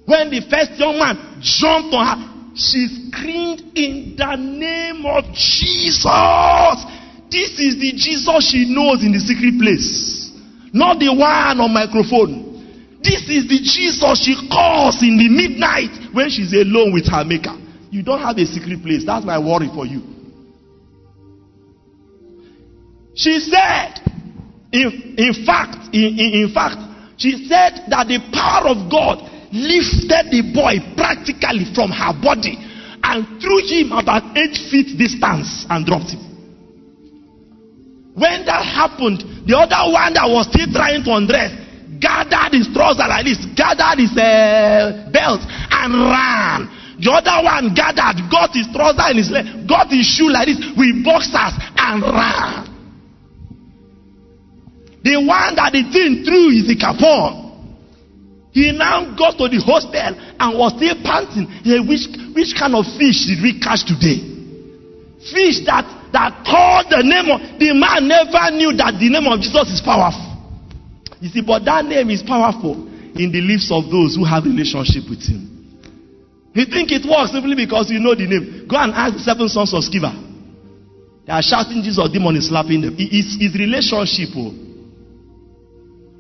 [0.06, 2.20] When the first young man jumped on her,
[2.54, 6.06] she screamed in the name of Jesus.
[7.32, 10.30] This is the Jesus she knows in the secret place.
[10.74, 13.00] Not the one on microphone.
[13.02, 17.56] This is the Jesus she calls in the midnight when she's alone with her maker.
[17.90, 19.04] You don't have a secret place.
[19.06, 20.11] That's my worry for you.
[23.22, 24.02] She said,
[24.74, 26.82] in, in fact, in, in, in fact,
[27.22, 29.22] she said that the power of God
[29.54, 35.86] lifted the boy practically from her body and threw him about eight feet distance and
[35.86, 36.24] dropped him.
[38.18, 41.54] When that happened, the other one that was still trying to undress
[42.02, 46.60] gathered his trousers like this, gathered his uh, belt, and ran.
[46.98, 50.58] The other one gathered, got his trousers in his leg, got his shoe like this
[50.74, 52.71] with boxers, and ran.
[55.04, 57.50] The one that the thing threw is the capon.
[58.52, 61.48] He now got to the hostel and was still panting.
[61.64, 64.20] He said, which, which kind of fish did we catch today?
[65.32, 69.40] Fish that that called the name of the man never knew that the name of
[69.40, 70.28] Jesus is powerful.
[71.24, 72.76] You see, but that name is powerful
[73.16, 75.48] in the lips of those who have relationship with him.
[76.52, 78.68] You think it works simply because you know the name.
[78.68, 80.12] Go and ask the seven sons of Sceva.
[81.24, 82.96] They are shouting Jesus, demon is slapping them.
[83.00, 84.36] It's his relationship.
[84.36, 84.52] Oh.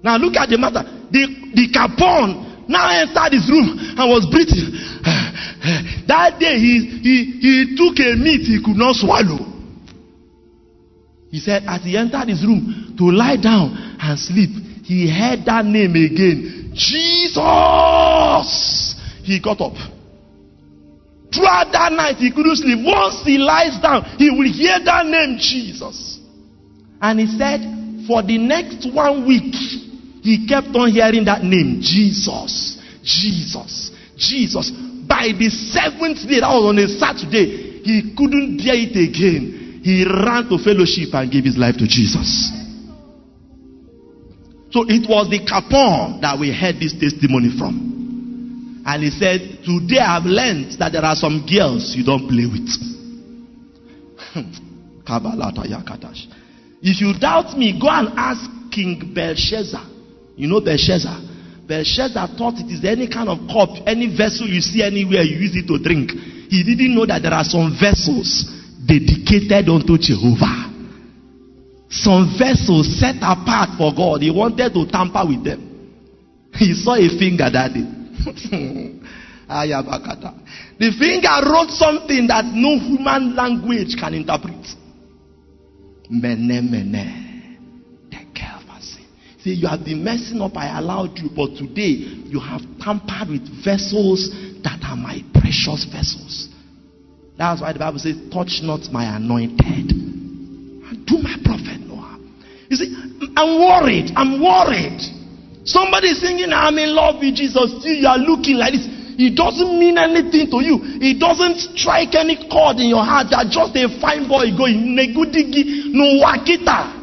[0.03, 0.83] Now look at the matter.
[1.11, 4.73] The, the Capone now entered his room and was breathing.
[6.07, 9.45] that day he, he, he took a meat he could not swallow.
[11.29, 14.49] He said, as he entered his room to lie down and sleep,
[14.83, 17.35] he heard that name again Jesus!
[19.23, 19.75] He got up.
[21.33, 22.79] Throughout that night, he couldn't sleep.
[22.83, 26.19] Once he lies down, he will hear that name Jesus.
[27.01, 27.61] And he said,
[28.07, 29.53] for the next one week,
[30.21, 34.71] he kept on hearing that name Jesus, Jesus, Jesus.
[35.07, 40.05] By the seventh day, that was on a Saturday, he couldn't bear it again he
[40.05, 42.51] ran to fellowship and gave his life to Jesus.
[44.69, 48.83] So it was the Capon that we heard this testimony from.
[48.85, 52.69] And he said, Today I've learned that there are some girls you don't play with.
[56.81, 59.90] if you doubt me, go and ask King Belshazzar.
[60.41, 61.21] You know Belshazzar?
[61.69, 65.53] Belshazzar thought it is any kind of cup, any vessel you see anywhere, you use
[65.53, 66.09] it to drink.
[66.49, 68.49] He didn't know that there are some vessels
[68.81, 70.65] dedicated unto Jehovah.
[71.93, 74.25] Some vessels set apart for God.
[74.25, 75.61] He wanted to tamper with them.
[76.57, 77.85] He saw a finger that day.
[80.81, 84.65] the finger wrote something that no human language can interpret.
[86.09, 87.30] Mene, mene.
[89.43, 91.97] Say, you have been messing up, I allowed you, but today
[92.29, 94.29] you have tampered with vessels
[94.61, 96.47] that are my precious vessels.
[97.41, 99.97] That's why the Bible says, touch not my anointed.
[101.09, 102.21] Do my prophet no harm.
[102.69, 102.93] You see,
[103.33, 104.13] I'm worried.
[104.13, 105.01] I'm worried.
[105.65, 107.81] Somebody singing, I'm in love with Jesus.
[107.81, 108.85] You are looking like this.
[109.17, 111.01] It doesn't mean anything to you.
[111.01, 115.89] It doesn't strike any chord in your heart that just a fine boy going, negudigi,
[115.89, 117.00] no wakita.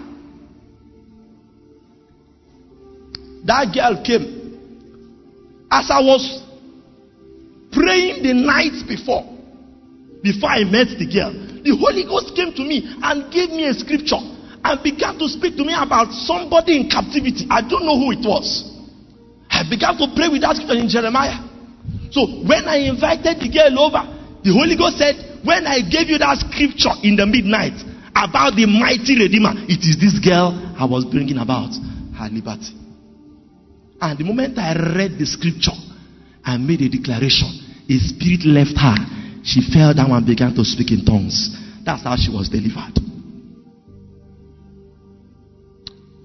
[3.48, 4.28] That girl came.
[5.72, 6.20] As I was
[7.72, 9.24] praying the night before,
[10.20, 11.32] before I met the girl,
[11.64, 15.56] the Holy Ghost came to me and gave me a scripture and began to speak
[15.56, 17.48] to me about somebody in captivity.
[17.48, 18.68] I don't know who it was.
[19.48, 21.40] I began to pray with that scripture in Jeremiah.
[22.12, 24.04] So when I invited the girl over,
[24.44, 27.80] the Holy Ghost said, When I gave you that scripture in the midnight
[28.12, 31.72] about the mighty Redeemer, it is this girl I was bringing about
[32.12, 32.87] her liberty.
[34.00, 35.74] And the moment I read the scripture
[36.44, 37.50] and made a declaration,
[37.88, 38.94] a spirit left her.
[39.42, 41.56] She fell down and began to speak in tongues.
[41.84, 42.94] That's how she was delivered.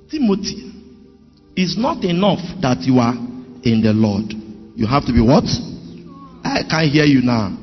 [0.09, 0.71] Timothy,
[1.55, 3.15] it's not enough that you are
[3.63, 4.34] in the Lord.
[4.76, 5.45] You have to be what?
[6.43, 7.57] I can't hear you now.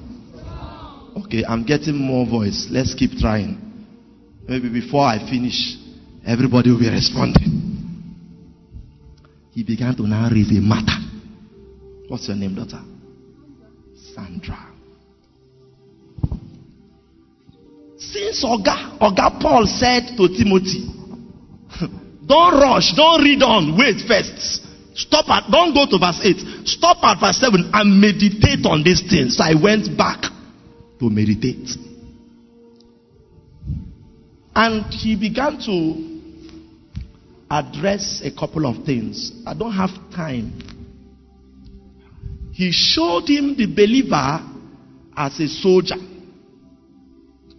[1.24, 2.66] Okay, I'm getting more voice.
[2.70, 3.60] Let's keep trying.
[4.48, 5.76] Maybe before I finish,
[6.26, 7.79] everybody will be responding
[9.60, 10.96] he began to now raise a matter.
[12.08, 12.80] What's your name, daughter?
[14.14, 14.72] Sandra.
[17.98, 20.88] Since Oga, Oga Paul said to Timothy,
[22.26, 24.62] don't rush, don't read on, wait first.
[24.94, 26.66] Stop at, don't go to verse 8.
[26.66, 29.36] Stop at verse 7 and meditate on these things.
[29.36, 30.22] So I went back
[31.00, 31.68] to meditate.
[34.54, 36.09] And he began to
[37.50, 39.32] address a couple of things.
[39.44, 40.52] I don't have time.
[42.52, 44.46] He showed him the believer
[45.16, 45.96] as a soldier,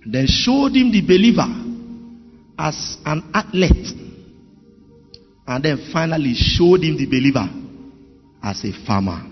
[0.05, 1.47] then showed him the believer
[2.57, 3.87] as an athlete,
[5.47, 7.47] and then finally showed him the believer
[8.43, 9.27] as a farmer.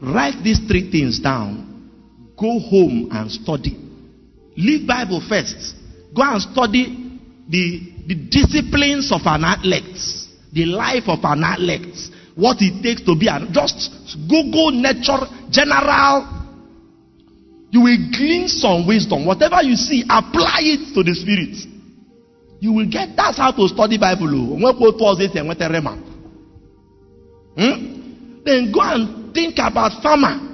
[0.00, 1.90] Write these three things down.
[2.38, 3.78] Go home and study.
[4.56, 5.74] Leave Bible first.
[6.14, 9.98] Go and study the the disciplines of an athlete,
[10.52, 11.96] the life of an athlete,
[12.34, 16.40] what it takes to be an just Google nature general.
[17.70, 19.24] You will glean some wisdom.
[19.24, 21.56] Whatever you see, apply it to the spirit.
[22.60, 24.28] You will get that's how to study Bible.
[27.56, 28.42] Hmm?
[28.44, 30.50] Then go and think about farmer.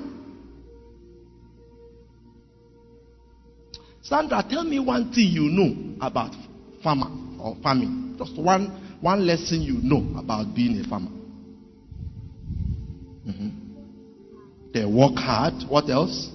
[4.02, 6.34] Sandra, tell me one thing you know about
[6.82, 8.16] farmer or farming.
[8.18, 11.10] Just one, one lesson you know about being a farmer.
[13.26, 13.58] Mm-hmm.
[14.72, 15.54] They work hard.
[15.68, 16.30] What else?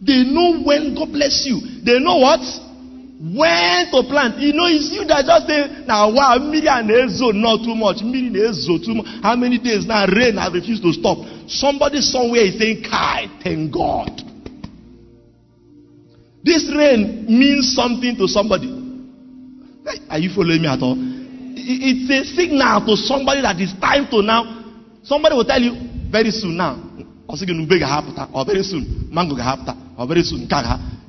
[0.00, 1.60] They know when, God bless you.
[1.84, 2.40] They know what?
[3.22, 4.38] When to plant.
[4.38, 8.02] You know, it's you that just say, now, wow, million ezo, not too much.
[8.02, 9.06] Million ezo, too much.
[9.22, 10.06] How many days now?
[10.06, 11.18] Rain has refused to stop.
[11.46, 14.31] Somebody somewhere is saying, Kai, thank God.
[16.42, 18.68] This rain means something to somebody.
[20.08, 20.96] Are you following me at all?
[21.54, 24.42] It's a signal to somebody that it's time to now.
[25.02, 25.74] Somebody will tell you
[26.10, 26.78] very soon now.
[27.28, 29.36] Or very soon, mango
[29.96, 30.48] or very soon,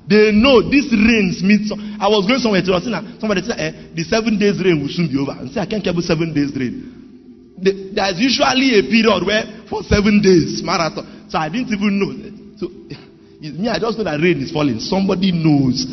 [0.08, 1.72] they know this rains means.
[1.72, 5.18] I was going somewhere to somebody said eh, the seven days rain will soon be
[5.18, 5.32] over.
[5.32, 7.56] And say I can't keep seven days rain.
[7.58, 11.28] There's usually a period where for seven days marathon.
[11.30, 12.12] So I didn't even know.
[12.60, 12.68] So
[13.52, 14.80] Me, I just know that rain is falling.
[14.80, 15.86] Somebody knows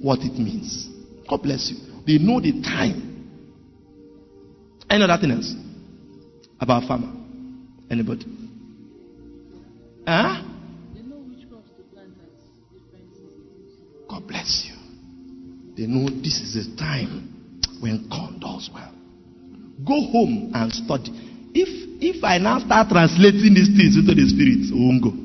[0.00, 0.88] what it means.
[1.28, 1.76] God bless you.
[2.06, 3.10] They know the time.
[4.88, 5.52] Any other thing else
[6.58, 7.12] about farmer?
[7.90, 8.24] Anybody?
[10.06, 10.42] Huh?
[14.08, 14.74] God bless you.
[15.76, 18.94] They know this is the time when God does well.
[19.84, 21.10] Go home and study.
[21.52, 21.68] If
[22.00, 25.23] if I now start translating these things into the spirit, won't go.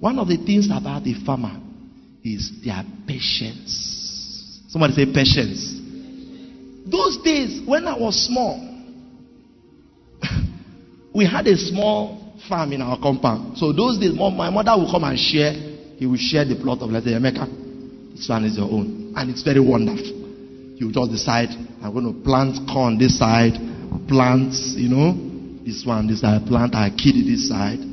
[0.00, 1.60] One of the things about the farmer
[2.24, 4.64] is their patience.
[4.68, 5.78] Somebody say patience.
[6.86, 8.56] Those days when I was small,
[11.14, 13.58] we had a small farm in our compound.
[13.58, 15.52] So those days, my mother would come and share.
[15.98, 18.16] He would share the plot of let's Emeka.
[18.16, 20.16] This one is your own, and it's very wonderful.
[20.76, 21.50] You just decide
[21.82, 23.52] I'm going to plant corn this side,
[24.08, 25.12] plant you know
[25.64, 27.89] this one this side, plant a kid this side.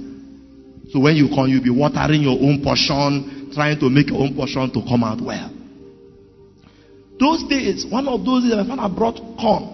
[0.92, 4.36] So when you come, you'll be watering your own portion, trying to make your own
[4.36, 5.52] portion to come out well.
[7.20, 9.74] Those days, one of those days, my father brought corn.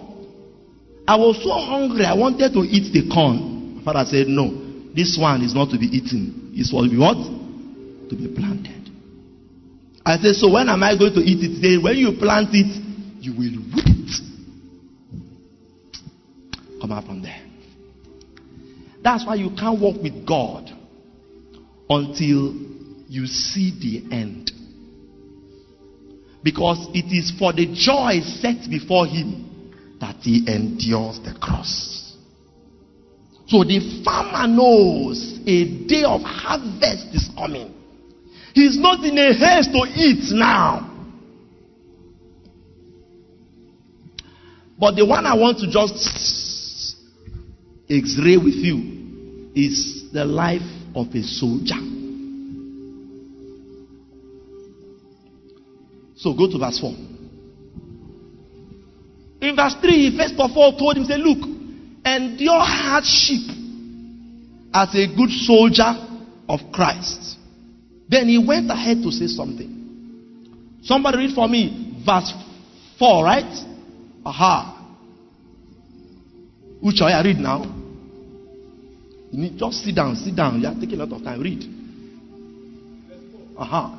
[1.06, 3.76] I was so hungry, I wanted to eat the corn.
[3.76, 4.50] My father said, No,
[4.94, 6.52] this one is not to be eaten.
[6.54, 7.14] It's for be what?
[7.14, 8.90] To be planted.
[10.04, 11.60] I said, So when am I going to eat it?
[11.60, 12.82] Then when you plant it,
[13.20, 14.10] you will whip it.
[16.80, 17.40] Come out from there.
[19.02, 20.73] That's why you can't walk with God
[21.94, 22.54] until
[23.08, 24.50] you see the end.
[26.42, 32.16] Because it is for the joy set before him that he endures the cross.
[33.46, 37.72] So the farmer knows a day of harvest is coming.
[38.54, 40.90] He's not in a haste to eat now.
[44.78, 46.96] But the one I want to just
[47.88, 50.62] x-ray with you is the life
[50.94, 51.80] of a soldier.
[56.16, 56.90] So go to verse 4.
[59.42, 61.46] In verse 3, he first of all told him, say, Look,
[62.04, 63.42] endure hardship
[64.72, 65.92] as a good soldier
[66.48, 67.36] of Christ.
[68.08, 70.80] Then he went ahead to say something.
[70.82, 72.32] Somebody read for me verse
[72.98, 73.66] 4, right?
[74.24, 74.70] Aha.
[76.80, 77.83] Which I read now.
[79.34, 80.60] You need just sit down, sit down.
[80.60, 81.42] You are taking a lot of time.
[81.42, 81.66] Read.
[83.58, 83.98] Aha.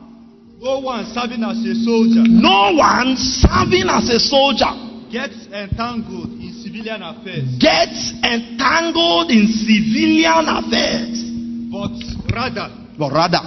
[0.61, 2.23] No one serving as a soldier.
[2.23, 4.71] No one serving as a soldier
[5.11, 7.43] gets entangled in civilian affairs.
[7.59, 11.19] Gets entangled in civilian affairs.
[11.67, 11.99] But
[12.31, 12.71] rather.
[12.97, 13.43] But rather.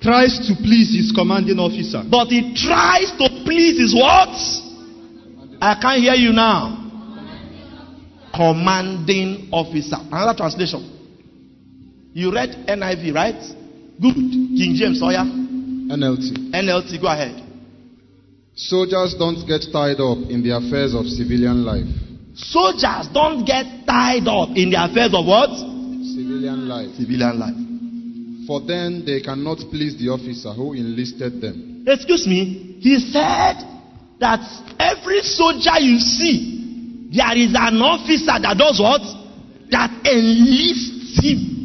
[0.00, 2.06] Tries to please his commanding officer.
[2.08, 4.30] But he tries to please his what?
[5.58, 6.78] I can't hear you now.
[8.32, 9.98] Commanding officer.
[10.06, 10.99] Another translation.
[12.12, 13.40] You read NIV, right?
[14.00, 14.14] Good.
[14.14, 15.24] King James, oh Sawyer.
[15.24, 16.50] NLT.
[16.50, 17.46] NLT, go ahead.
[18.54, 21.86] Soldiers don't get tied up in the affairs of civilian life.
[22.34, 25.50] Soldiers don't get tied up in the affairs of what?
[26.14, 26.90] Civilian life.
[26.96, 27.56] Civilian life.
[28.46, 31.84] For then they cannot please the officer who enlisted them.
[31.86, 32.78] Excuse me.
[32.80, 33.62] He said
[34.18, 34.40] that
[34.78, 39.02] every soldier you see, there is an officer that does what?
[39.70, 41.59] That enlists him.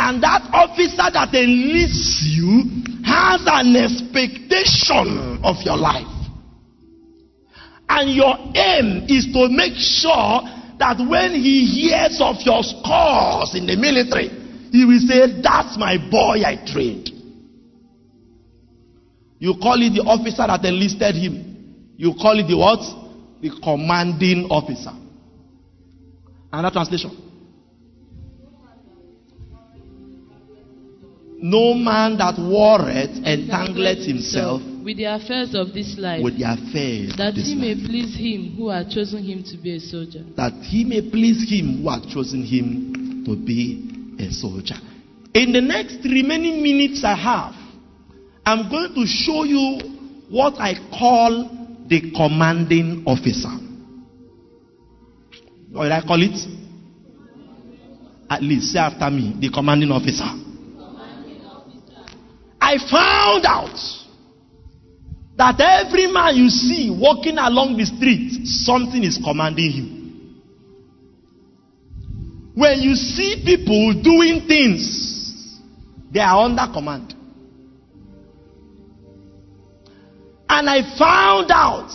[0.00, 2.62] And that officer that enlists you
[3.02, 6.06] has an expectation of your life.
[7.88, 10.46] And your aim is to make sure
[10.78, 14.30] that when he hears of your scores in the military,
[14.70, 17.10] he will say, That's my boy I trained.
[19.40, 21.90] You call it the officer that enlisted him.
[21.96, 22.86] You call it the what?
[23.42, 24.92] The commanding officer.
[26.52, 27.27] Another translation.
[31.40, 37.14] No man that warreth entangleth himself with the affairs of this life, with the affairs
[37.16, 37.86] that he may life.
[37.86, 40.24] please him who had chosen him to be a soldier.
[40.36, 44.76] That he may please him who hath chosen him to be a soldier.
[45.34, 47.54] In the next remaining minutes I have,
[48.44, 49.78] I'm going to show you
[50.30, 53.52] what I call the commanding officer.
[55.70, 56.34] What did I call it?
[58.28, 60.47] At least say after me, the commanding officer.
[62.68, 63.78] I found out
[65.38, 69.94] that every man you see walking along the street, something is commanding him.
[72.54, 75.58] When you see people doing things,
[76.12, 77.14] they are under command.
[80.50, 81.88] And I found out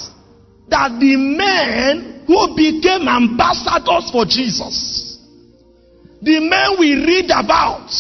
[0.70, 5.20] that the men who became ambassadors for Jesus,
[6.20, 7.92] the men we read about,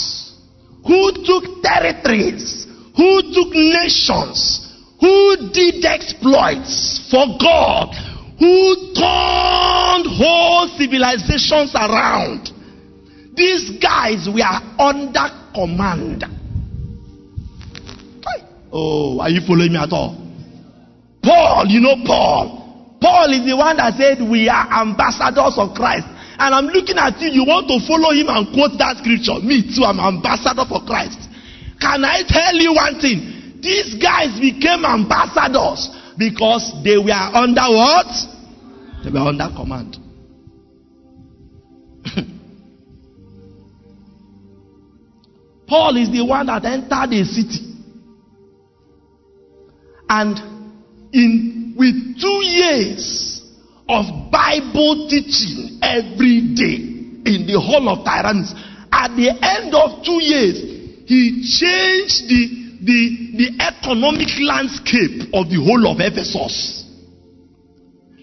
[0.87, 2.62] who took territories,
[2.95, 7.93] who took nations, who did exploits for God,
[8.39, 12.49] who turned whole civilizations around.
[13.35, 16.23] These guys were under command.
[18.73, 20.17] Oh, are you following me at all?
[21.21, 22.97] Paul, you know Paul.
[22.99, 26.09] Paul is the one that said we are ambassadors of Christ.
[26.41, 29.37] And I'm looking at you, you want to follow him and quote that scripture.
[29.45, 31.21] Me too, I'm ambassador for Christ.
[31.83, 33.59] Can I tell you one thing?
[33.61, 38.07] These guys became ambassadors because they were under what?
[39.03, 39.97] They were under command.
[45.67, 47.59] Paul is the one that entered a city.
[50.07, 50.39] And
[51.11, 53.41] in with two years
[53.89, 56.75] of Bible teaching every day
[57.29, 58.53] in the whole of Tyrannus,
[58.89, 60.72] at the end of two years,
[61.05, 62.99] he changed the, the,
[63.37, 66.83] the economic landscape of the whole of Ephesus.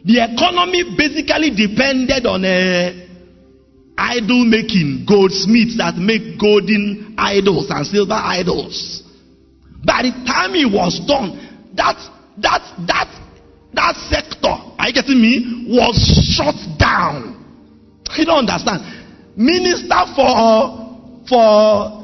[0.04, 3.08] The economy basically depended on a
[3.98, 9.02] idol making, goldsmiths that make golden idols and silver idols.
[9.84, 11.36] By the time he was done,
[11.76, 11.96] that
[12.38, 13.08] that that
[13.74, 15.96] that sector, are you getting me, was
[16.34, 17.36] shut down.
[18.16, 19.36] You don't understand.
[19.36, 21.99] Minister for for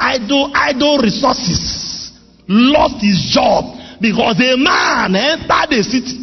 [0.00, 2.12] idol idol resources
[2.48, 6.16] lost his job because a man entered the city.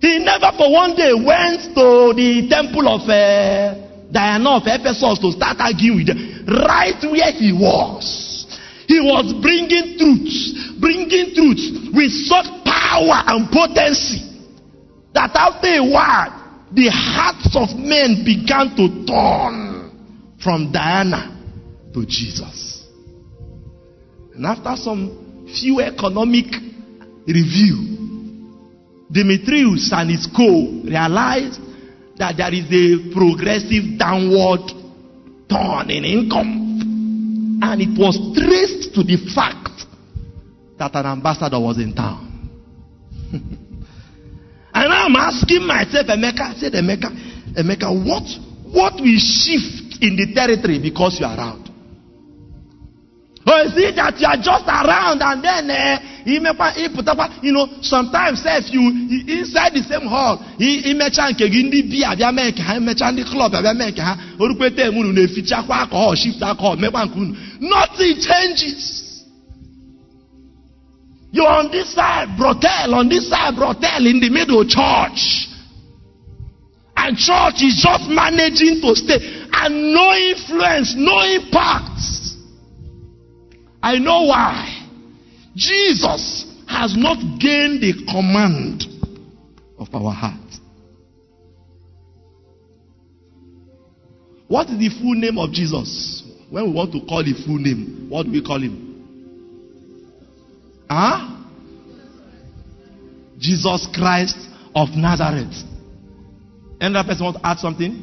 [0.00, 5.32] He never for one day went to the temple of uh, Diana of Ephesus to
[5.32, 6.44] start arguing with them.
[6.44, 8.44] Right where he was.
[8.86, 14.20] He was bringing truth, bringing truth with such power and potency
[15.14, 21.33] that after a while, the hearts of men began to turn from Diana
[21.94, 22.86] to Jesus.
[24.34, 26.46] And after some few economic
[27.26, 27.94] review,
[29.10, 31.60] Demetrius and his co realized
[32.18, 34.66] that there is a progressive downward
[35.48, 37.60] turn in income.
[37.62, 39.86] And it was traced to the fact
[40.78, 42.50] that an ambassador was in town.
[43.32, 47.08] and I'm asking myself, Emeka, I said, Emeka,
[47.54, 48.26] Emeka, what,
[48.74, 51.63] what will shift in the territory because you are around?
[53.56, 58.80] Is it that you are just around and then uh, you know sometimes if you
[59.28, 63.24] inside the same hall imecha nke gị ndị bi abịa mee nke ha imecha ndị
[63.24, 67.36] klọb abịa mee nke ha orukwete eme unu na-efichakwa alcohol shift alcohol mekwa nke unu
[67.60, 69.00] nothing changes.
[71.32, 75.48] You're on this side brothel on this side brothel in the middle church.
[76.96, 79.18] And church is just managing to stay.
[79.52, 81.98] And no influence no impact
[83.84, 84.88] I know why.
[85.54, 88.82] Jesus has not gained the command
[89.78, 90.40] of our heart.
[94.48, 96.22] What is the full name of Jesus?
[96.48, 98.80] When we want to call the full name, what do we call him?
[100.88, 101.44] Huh?
[103.38, 104.38] Jesus Christ
[104.74, 105.54] of Nazareth.
[106.80, 108.00] Another person want to add something?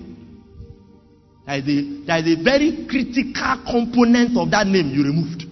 [1.48, 5.51] There is, a, there is a very critical component of that name you removed.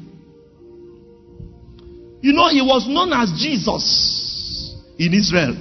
[2.22, 5.56] You know, he was known as Jesus in Israel.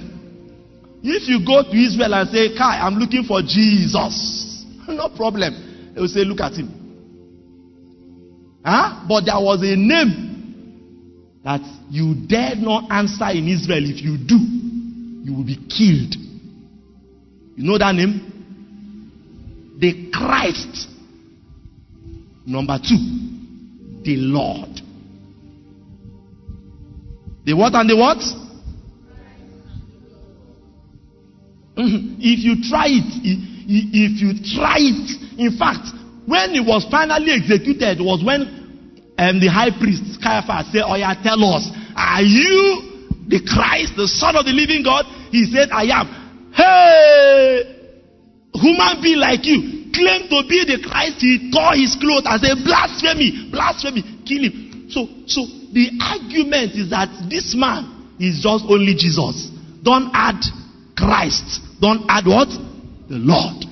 [1.01, 5.93] If you go to Israel and say, Kai, I'm looking for Jesus, no problem.
[5.95, 6.75] They will say, Look at him.
[8.65, 9.05] Huh?
[9.07, 13.83] But there was a name that you dare not answer in Israel.
[13.89, 14.37] If you do,
[15.23, 16.15] you will be killed.
[17.55, 19.77] You know that name?
[19.79, 20.87] The Christ.
[22.45, 22.97] Number two,
[24.03, 24.78] the Lord.
[27.49, 28.21] The what and the what?
[32.21, 35.09] If you try it, if you try it,
[35.41, 35.89] in fact,
[36.29, 38.45] when it was finally executed was when
[39.17, 41.65] um, the high priest Caiaphas said, Oh yeah, tell us,
[41.97, 45.09] are you the Christ, the Son of the living God?
[45.33, 46.53] He said, I am.
[46.53, 47.65] Hey,
[48.53, 51.17] human being like you, claim to be the Christ.
[51.17, 54.85] He tore his clothes and said, Blasphemy, blasphemy, kill him.
[54.93, 59.49] So, so the argument is that this man is just only Jesus.
[59.83, 60.41] Don't add
[60.97, 61.61] Christ.
[61.79, 62.49] Don't add what?
[63.07, 63.65] The Lord.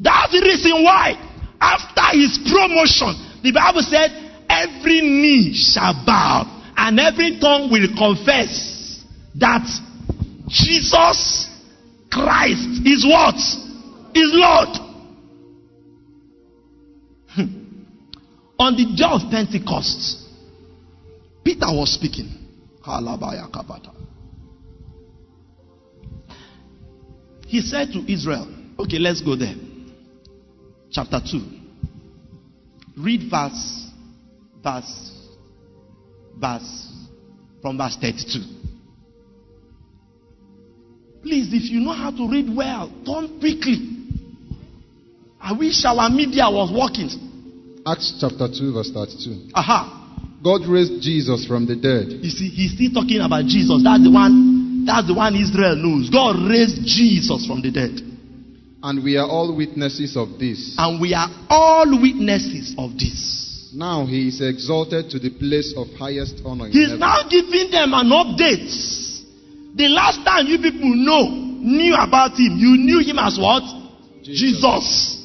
[0.00, 1.16] That's the reason why,
[1.60, 4.10] after his promotion, the Bible said,
[4.48, 6.46] every knee shall bow
[6.76, 9.02] and every tongue will confess
[9.36, 9.66] that
[10.48, 11.48] Jesus
[12.10, 13.36] Christ is what?
[14.14, 14.68] Is Lord.
[17.34, 17.82] Hmm.
[18.58, 20.27] On the day of Pentecost,
[21.44, 22.28] Peter was speaking.
[27.46, 28.46] He said to Israel,
[28.78, 29.54] okay, let's go there.
[30.90, 31.40] Chapter 2.
[32.98, 33.86] Read verse,
[34.62, 35.12] verse,
[36.36, 36.92] verse
[37.62, 38.40] from verse 32.
[41.22, 43.96] Please, if you know how to read well, turn quickly.
[45.40, 47.10] I wish our media was working.
[47.86, 49.50] Acts chapter 2, verse 32.
[49.54, 49.97] Aha.
[50.42, 52.22] God raised Jesus from the dead.
[52.22, 53.82] You see, he's still talking about Jesus.
[53.82, 54.84] That's the one.
[54.86, 56.10] That's the one Israel knows.
[56.10, 57.98] God raised Jesus from the dead.
[58.82, 60.76] And we are all witnesses of this.
[60.78, 63.72] And we are all witnesses of this.
[63.74, 68.08] Now he is exalted to the place of highest honor He's now giving them an
[68.08, 68.70] update.
[69.76, 73.62] The last time you people know, knew about him, you knew him as what?
[74.22, 75.18] Jesus,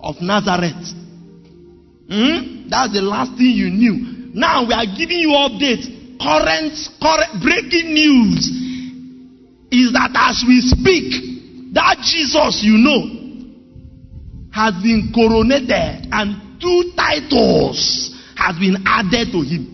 [0.00, 0.92] of Nazareth.
[2.10, 2.68] Hmm?
[2.68, 4.15] That's the last thing you knew.
[4.36, 5.88] Now we are giving you updates.
[6.20, 8.44] Current, current breaking news
[9.72, 13.16] is that as we speak, that Jesus you know
[14.52, 19.72] has been coronated and two titles has been added to him.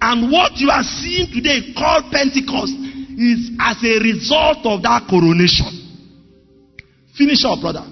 [0.00, 2.72] And what you are seeing today called Pentecost
[3.18, 5.66] is as a result of that coronation.
[7.18, 7.84] Finish up, brother.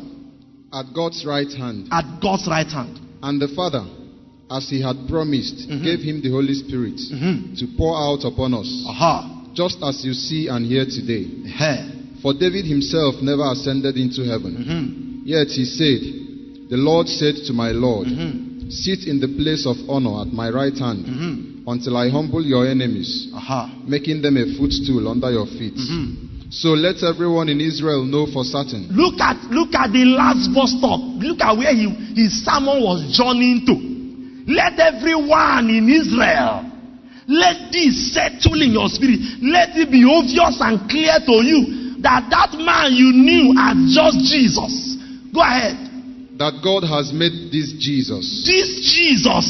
[0.72, 1.88] At God's right hand.
[1.90, 3.00] At God's right hand.
[3.20, 3.84] And the Father,
[4.50, 5.82] as he had promised, Mhm.
[5.82, 7.58] gave him the Holy Spirit Mhm.
[7.58, 9.30] to pour out upon us, Aha.
[9.54, 11.26] just as you see and hear today.
[12.22, 14.52] For David himself never ascended into heaven.
[14.56, 15.26] Mhm.
[15.26, 16.00] Yet he said,
[16.70, 18.70] The Lord said to my Lord, Mhm.
[18.70, 21.72] Sit in the place of honor at my right hand Mhm.
[21.72, 23.70] until I humble your enemies, Aha.
[23.86, 25.74] making them a footstool under your feet.
[25.76, 26.14] Mhm.
[26.50, 30.72] So let everyone in Israel know for certain Look at look at the last bus
[30.72, 31.00] stop.
[31.18, 33.87] Look at where he, his sermon was journeying to.
[34.48, 36.64] Let everyone in Israel
[37.28, 39.20] let this settle in your spirit.
[39.44, 44.16] Let it be obvious and clear to you that that man you knew as just
[44.32, 44.96] Jesus.
[45.28, 45.76] Go ahead.
[46.40, 49.44] that God has made this Jesus, This Jesus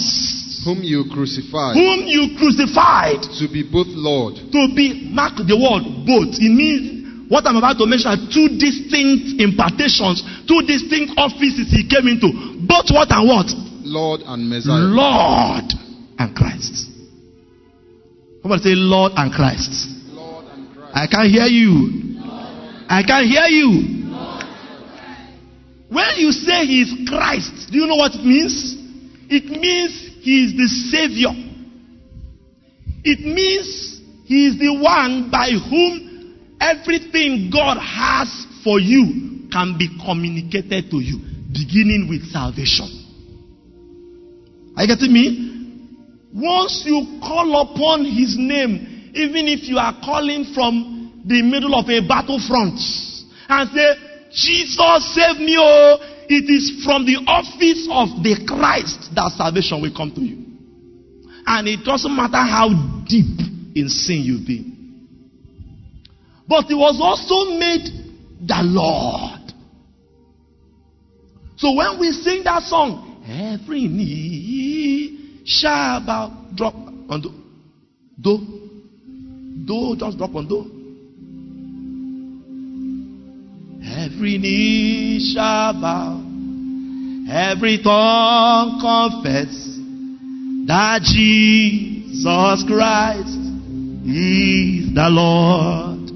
[0.65, 5.85] whom you crucified, whom you crucified to be both Lord to be mark the word
[6.03, 6.35] both.
[6.41, 11.85] It means what I'm about to mention are two distinct impartations, two distinct offices he
[11.87, 12.33] came into.
[12.65, 13.47] Both what and what?
[13.89, 14.79] Lord and Messiah.
[14.79, 15.73] Lord
[16.19, 16.87] and Christ.
[18.43, 19.89] Somebody say Lord and Christ.
[20.13, 20.93] Lord and Christ.
[20.95, 22.19] I can't hear you.
[22.89, 23.99] I can't hear you.
[25.89, 28.77] When you say he is Christ, do you know what it means?
[29.31, 31.33] It means he is the Savior.
[33.05, 39.89] It means he is the one by whom everything God has for you can be
[40.05, 41.19] communicated to you,
[41.53, 42.98] beginning with salvation.
[44.79, 45.27] Are you getting me?
[46.33, 51.89] Once you call upon his name, even if you are calling from the middle of
[51.91, 52.79] a battlefront
[53.49, 53.95] and say,
[54.31, 55.99] Jesus save me, oh,
[56.29, 60.47] it is from the office of the Christ that salvation will come to you.
[61.45, 62.71] And it doesn't matter how
[63.05, 63.41] deep
[63.75, 65.09] in sin you've been.
[66.47, 67.83] But he was also made
[68.47, 69.43] the Lord.
[71.57, 74.48] So when we sing that song, every knee
[75.45, 77.31] shall bow, drop on do,
[78.21, 78.39] do,
[79.67, 80.75] do, just drop on do.
[83.85, 86.21] Every knee shall bow,
[87.31, 89.69] every tongue confess
[90.67, 93.39] that Jesus Christ
[94.07, 96.09] is the Lord.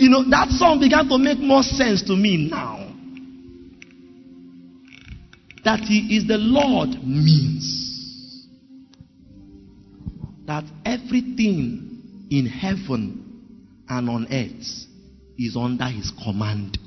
[0.00, 2.81] You know, that song began to make more sense to me now.
[5.64, 8.48] That He is the Lord means
[10.46, 14.86] that everything in heaven and on earth
[15.38, 16.78] is under His command.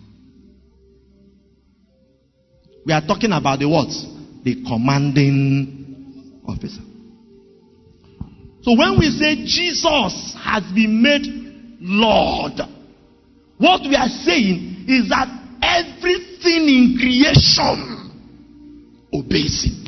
[2.86, 3.90] We are talking about the what?
[4.44, 6.82] The commanding officer.
[8.62, 11.46] So when we say Jesus has been made
[11.82, 12.60] Lord,
[13.58, 15.30] what we are saying is that
[15.62, 17.95] everything in creation
[19.20, 19.86] obeys him.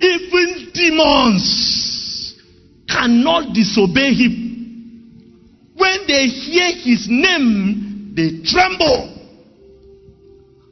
[0.00, 2.34] Even demons
[2.88, 4.42] cannot disobey him.
[5.76, 9.08] When they hear his name, they tremble.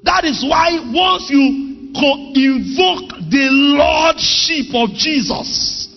[0.03, 3.49] That is why once you co- invoke the
[3.79, 5.89] Lordship of Jesus,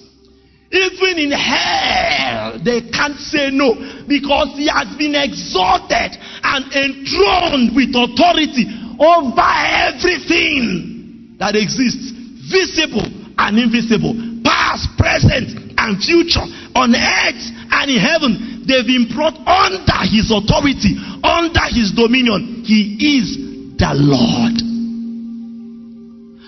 [0.71, 3.75] even in hell, they can't say no
[4.07, 8.65] because he has been exalted and enthroned with authority
[8.99, 10.92] over everything
[11.39, 12.11] that exists,
[12.51, 13.05] visible
[13.37, 14.13] and invisible,
[14.43, 18.63] past, present, and future, on earth and in heaven.
[18.67, 22.63] They've been brought under his authority, under his dominion.
[22.63, 23.37] He is
[23.77, 24.55] the Lord.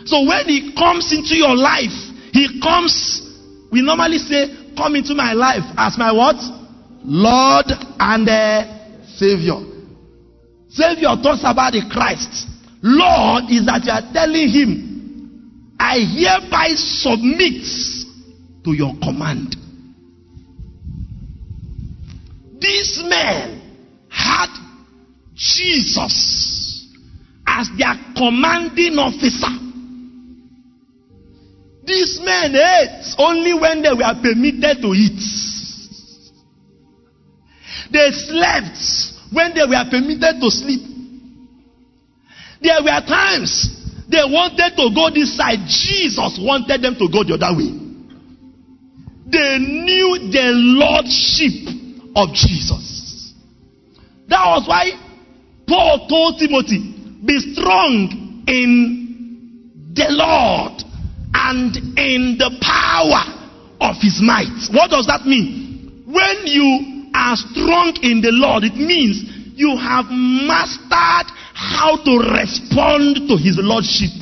[0.07, 1.91] So when he comes into your life,
[2.35, 3.23] He comes,
[3.71, 6.35] we normally say, come into my life as my what?
[7.01, 7.67] Lord
[7.97, 9.55] and uh, Savior.
[10.67, 12.47] Savior talks about the Christ.
[12.87, 17.65] Lord is that you are telling him, I hereby submit
[18.63, 19.55] to your command.
[22.61, 23.59] This man
[24.07, 24.49] had
[25.33, 26.85] Jesus
[27.47, 29.49] as their commanding officer.
[31.85, 35.21] These men ate only when they were permitted to eat.
[37.91, 38.77] They slept
[39.33, 40.94] when they were permitted to sleep.
[42.61, 43.69] There were times
[44.07, 47.71] they wanted to go this side, Jesus wanted them to go the other way.
[49.27, 51.75] They knew the lordship
[52.15, 53.33] of Jesus.
[54.27, 54.91] That was why
[55.67, 56.93] Paul told Timothy,
[57.25, 60.83] be strong in the Lord
[61.33, 63.23] and in the power
[63.81, 64.69] of his might.
[64.71, 66.03] What does that mean?
[66.05, 69.23] When you are strong in the Lord, it means
[69.55, 71.33] you have mastered
[71.65, 74.13] how to respond to his lordship.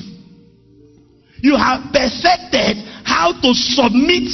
[1.44, 4.32] You have perfected how to submit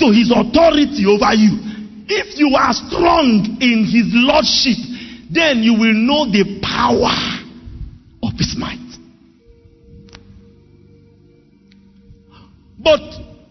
[0.00, 1.60] to his authority over you.
[2.08, 4.78] If you are strong in his lordship,
[5.30, 7.12] then you will know the power
[8.22, 8.78] of his might.
[12.78, 13.00] But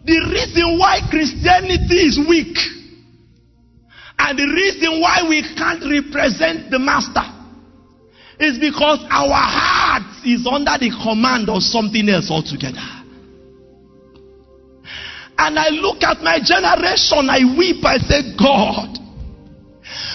[0.04, 2.58] the reason why Christianity is weak
[4.18, 7.39] and the reason why we can't represent the master
[8.40, 12.80] is because our heart is under the command of something else altogether.
[15.40, 19.00] And I look at my generation, I weep, I say, God.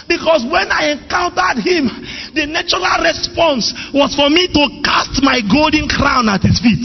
[0.08, 1.88] Because when I encountered him,
[2.36, 6.84] the natural response was for me to cast my golden crown at his feet.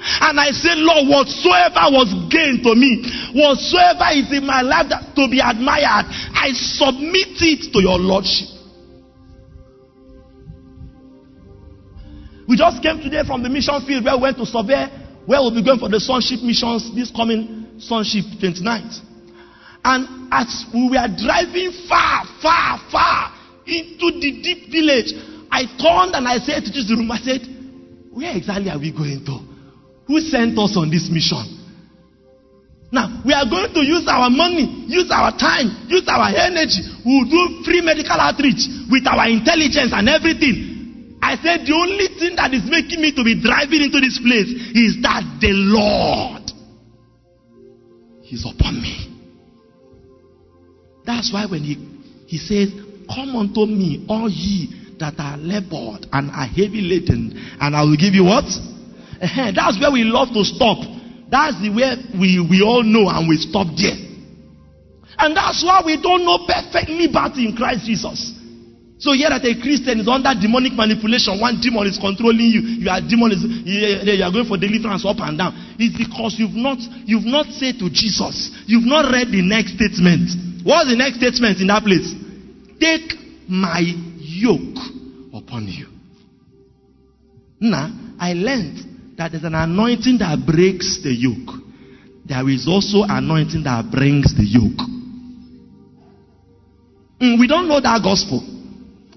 [0.00, 3.04] And I say, Lord, whatsoever was gained to me,
[3.36, 8.57] whatsoever is in my life that, to be admired, I submit it to your Lordship.
[12.48, 14.88] We just came today from the mission field where we went to survey
[15.28, 19.04] where we'll be going for the sonship missions this coming sonship 29th.
[19.84, 23.36] And as we were driving far, far, far
[23.68, 25.12] into the deep village,
[25.52, 27.44] I turned and I said to this room, I said,
[28.08, 29.36] Where exactly are we going to?
[30.08, 31.44] Who sent us on this mission?
[32.88, 36.80] Now, we are going to use our money, use our time, use our energy.
[37.04, 40.77] We will do free medical outreach with our intelligence and everything.
[41.28, 44.48] I said, the only thing that is making me to be driving into this place
[44.72, 46.48] is that the Lord
[48.32, 49.12] is upon me.
[51.04, 51.76] That's why when he,
[52.24, 52.72] he says,
[53.12, 58.00] Come unto me, all ye that are labored and are heavy laden, and I will
[58.00, 58.48] give you what?
[58.48, 59.52] Uh-huh.
[59.52, 60.80] That's where we love to stop.
[61.28, 64.00] That's the way we, we all know and we stop there.
[65.20, 68.32] And that's why we don't know perfect liberty in Christ Jesus.
[68.98, 72.98] So here that a Christian is under demonic manipulation, one demon is controlling you, your
[73.06, 75.54] demon is you are going for deliverance up and down.
[75.78, 80.66] It's because you've not you've not said to Jesus, you've not read the next statement.
[80.66, 82.10] What's the next statement in that place?
[82.82, 83.14] Take
[83.46, 83.86] my
[84.18, 84.82] yoke
[85.30, 85.86] upon you.
[87.62, 91.54] Now I learned that there's an anointing that breaks the yoke.
[92.26, 94.82] There is also anointing that brings the yoke.
[97.22, 98.57] Mm, we don't know that gospel.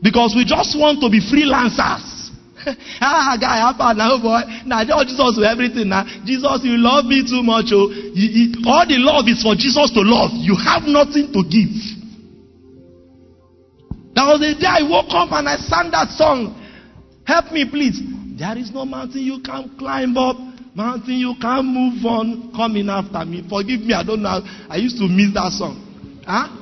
[0.02, 2.22] Because we just want to be freelancers.
[3.02, 4.42] ah, guy, hapa now, boy.
[4.66, 5.90] Now, Jesus everything.
[5.90, 7.74] Now, Jesus, you love me too much.
[7.74, 10.32] Oh, you, you, all the love is for Jesus to love.
[10.34, 11.74] You have nothing to give.
[14.14, 16.58] There was a day I woke up and I sang that song.
[17.26, 17.98] Help me, please.
[18.38, 20.38] There is no mountain you can climb up,
[20.76, 23.46] mountain you can't move on, coming after me.
[23.48, 24.42] Forgive me, I don't know.
[24.70, 25.78] I used to miss that song.
[26.26, 26.61] Huh?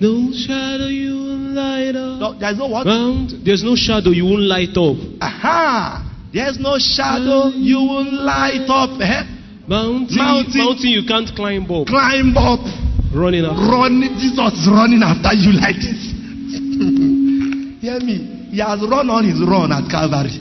[0.00, 2.20] No shadow you will light up.
[2.20, 2.86] No, there's no what?
[2.86, 4.94] Mount, there's no shadow you won't light up.
[5.20, 6.30] Aha!
[6.32, 8.94] There's no shadow you won't light up.
[9.00, 9.22] Eh?
[9.66, 10.54] Mountain, Mountain.
[10.54, 11.88] mountain you can't climb up.
[11.90, 12.62] Climb up.
[13.10, 13.58] Running up.
[13.58, 14.14] Running.
[14.22, 15.98] Jesus is running after you like this.
[17.82, 18.54] Hear me.
[18.54, 20.38] He has run on his run at Calvary.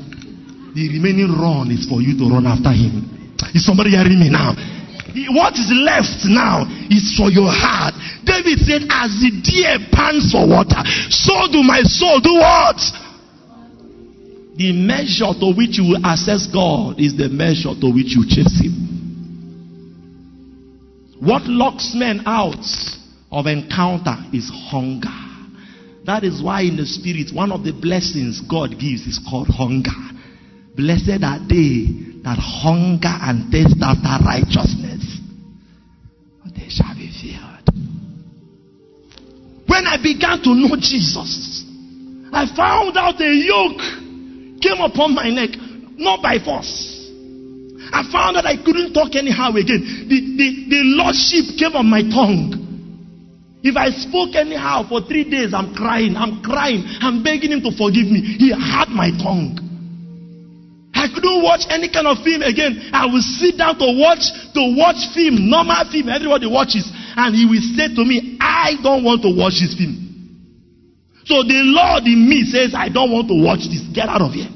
[0.77, 3.33] The remaining run is for you to run after him.
[3.55, 4.53] Is somebody hearing me now?
[5.29, 7.95] What is left now is for your heart.
[8.23, 12.77] David said, As the deer pants for water, so do my soul do what?
[14.57, 18.61] The measure to which you will assess God is the measure to which you chase
[18.61, 18.87] Him.
[21.19, 22.65] What locks men out
[23.31, 25.13] of encounter is hunger.
[26.05, 29.91] That is why, in the spirit, one of the blessings God gives is called hunger.
[30.75, 34.99] Blessed are they that hunger and thirst after righteousness,
[36.51, 37.71] they shall be filled.
[39.63, 41.63] When I began to know Jesus,
[42.33, 43.79] I found out a yoke
[44.59, 45.55] came upon my neck,
[45.95, 47.07] not by force.
[47.95, 50.11] I found that I couldn't talk anyhow again.
[50.11, 52.59] The, the, the lordship came on my tongue.
[53.63, 57.71] If I spoke anyhow for three days, I'm crying, I'm crying, I'm begging him to
[57.71, 58.19] forgive me.
[58.19, 59.66] He had my tongue.
[60.97, 62.89] I couldn't watch any kind of film again.
[62.89, 64.25] I would sit down to watch
[64.57, 69.05] to watch film, normal film, everybody watches, and he will say to me, I don't
[69.05, 70.07] want to watch this film.
[71.29, 73.85] So the Lord in me says, I don't want to watch this.
[73.93, 74.49] Get out of here.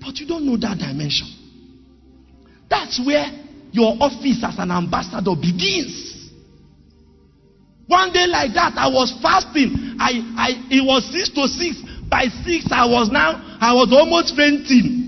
[0.00, 1.28] But you don't know that dimension.
[2.68, 3.28] That's where
[3.70, 6.32] your office as an ambassador begins.
[7.86, 10.00] One day like that, I was fasting.
[10.00, 11.76] I, I, it was six to six.
[12.08, 15.03] By six, I was now, I was almost fainting.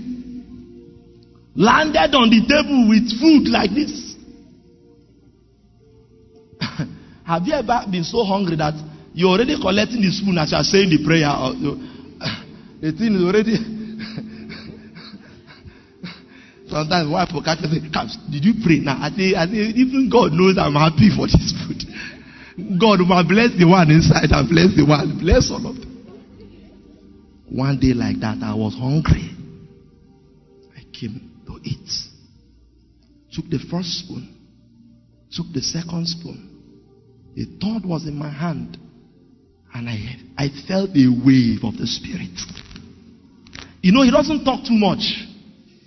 [1.57, 4.13] Landed on the table with food like this.
[7.25, 8.77] Have you ever been so hungry that
[9.17, 11.33] you're already collecting the spoon as you are saying the prayer?
[11.33, 11.57] Or,
[12.77, 13.57] the thing is already.
[16.69, 17.81] Sometimes wife will catch me say,
[18.29, 18.77] Did you pray?
[18.77, 21.81] Now I say, I say, even God knows I'm happy for this food.
[22.77, 25.17] God will bless the one inside and bless the one.
[25.17, 25.89] Bless all of them.
[27.49, 29.33] One day like that, I was hungry.
[30.77, 31.89] I came to eat.
[33.33, 34.35] Took the first spoon.
[35.31, 36.53] Took the second spoon.
[37.35, 38.77] The third was in my hand.
[39.73, 42.33] And I, I felt a wave of the Spirit.
[43.81, 45.05] You know, he doesn't talk too much.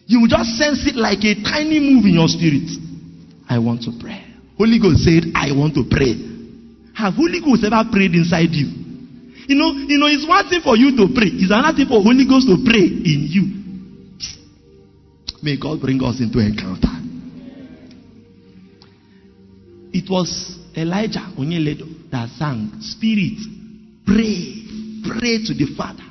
[0.06, 2.66] You will just sense it like a tiny move in your spirit.
[3.48, 4.24] I want to pray.
[4.58, 6.14] Holy Ghost said, I want to pray.
[6.94, 8.68] Have Holy Ghost ever prayed inside you?
[9.50, 11.34] You know, you know, it's one thing for you to pray.
[11.34, 13.59] It's another thing for Holy Ghost to pray in you.
[15.42, 16.88] May God bring us into encounter.
[19.92, 23.38] It was Elijah Onyeledo that sang, Spirit,
[24.06, 24.64] pray,
[25.02, 26.04] pray to the Father.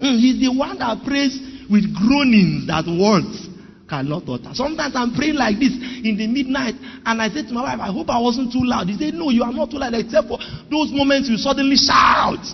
[0.00, 1.38] Mm, he's the one that prays
[1.68, 3.48] with groanings that words
[3.88, 4.54] cannot utter.
[4.54, 7.92] Sometimes I'm praying like this in the midnight, and I said to my wife, I
[7.92, 8.86] hope I wasn't too loud.
[8.88, 10.38] He said, No, you are not too loud, except for
[10.70, 12.44] those moments you suddenly shout.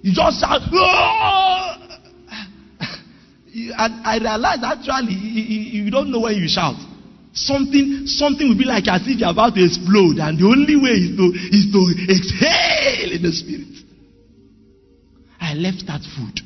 [0.00, 0.62] You just shout!
[3.56, 6.76] And I realized actually you don't know when you shout.
[7.32, 10.96] Something, something will be like as if you're about to explode, and the only way
[10.96, 13.76] is to is to exhale in the spirit.
[15.40, 16.40] I left that food.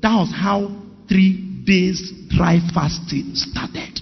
[0.00, 0.68] That was how
[1.08, 4.00] three days dry fasting started.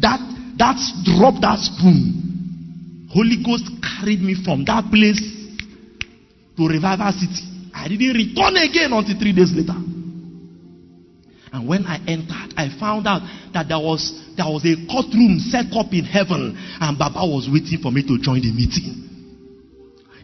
[0.00, 0.20] That
[0.56, 3.08] that's drop that spoon.
[3.12, 5.20] Holy Ghost carried me from that place
[6.56, 7.44] to Revival City.
[7.74, 9.76] I didn't return again until three days later.
[11.52, 13.20] And when I entered, I found out
[13.52, 17.76] that there was there was a courtroom set up in heaven, and Baba was waiting
[17.84, 19.04] for me to join the meeting.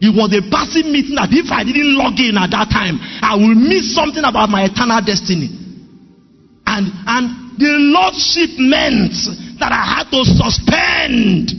[0.01, 3.37] It was a passing meeting that if I didn't log in at that time, I
[3.37, 5.53] will miss something about my eternal destiny.
[6.65, 7.25] And and
[7.61, 9.13] the lordship meant
[9.61, 11.53] that I had to suspend.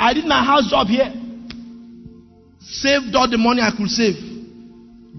[0.00, 1.12] I did my house job here.
[2.64, 4.16] Saved all the money I could save.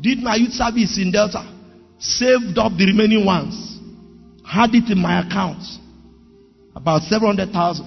[0.02, 1.61] Did my youth service in Delta.
[2.02, 3.80] Saved up the remaining ones.
[4.46, 5.64] Had it in my account.
[6.76, 7.86] About 700,000.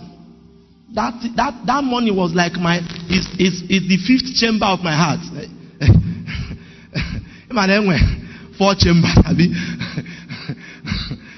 [0.94, 2.78] That, that, that money was like my,
[3.10, 5.18] is, is, is the fifth chamber of my heart.
[8.56, 9.18] Four chambers.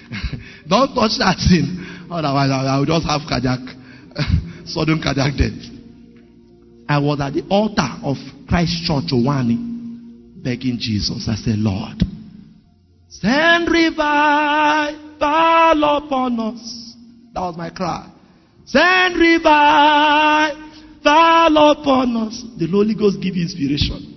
[0.68, 2.06] Don't touch that thing.
[2.10, 3.60] Otherwise, I will just have cardiac,
[4.66, 5.52] sudden cardiac death.
[6.88, 8.16] I was at the altar of
[8.48, 11.28] Christ Church Uwani, begging Jesus.
[11.28, 12.02] I said, Lord,
[13.08, 16.94] send revival upon us.
[17.34, 18.10] That was my cry.
[18.64, 20.56] Send revival
[21.04, 22.42] upon us.
[22.58, 24.14] The Holy Ghost give inspiration.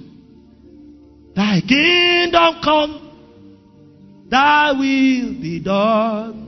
[1.36, 6.48] Thy kingdom come, thy will be done.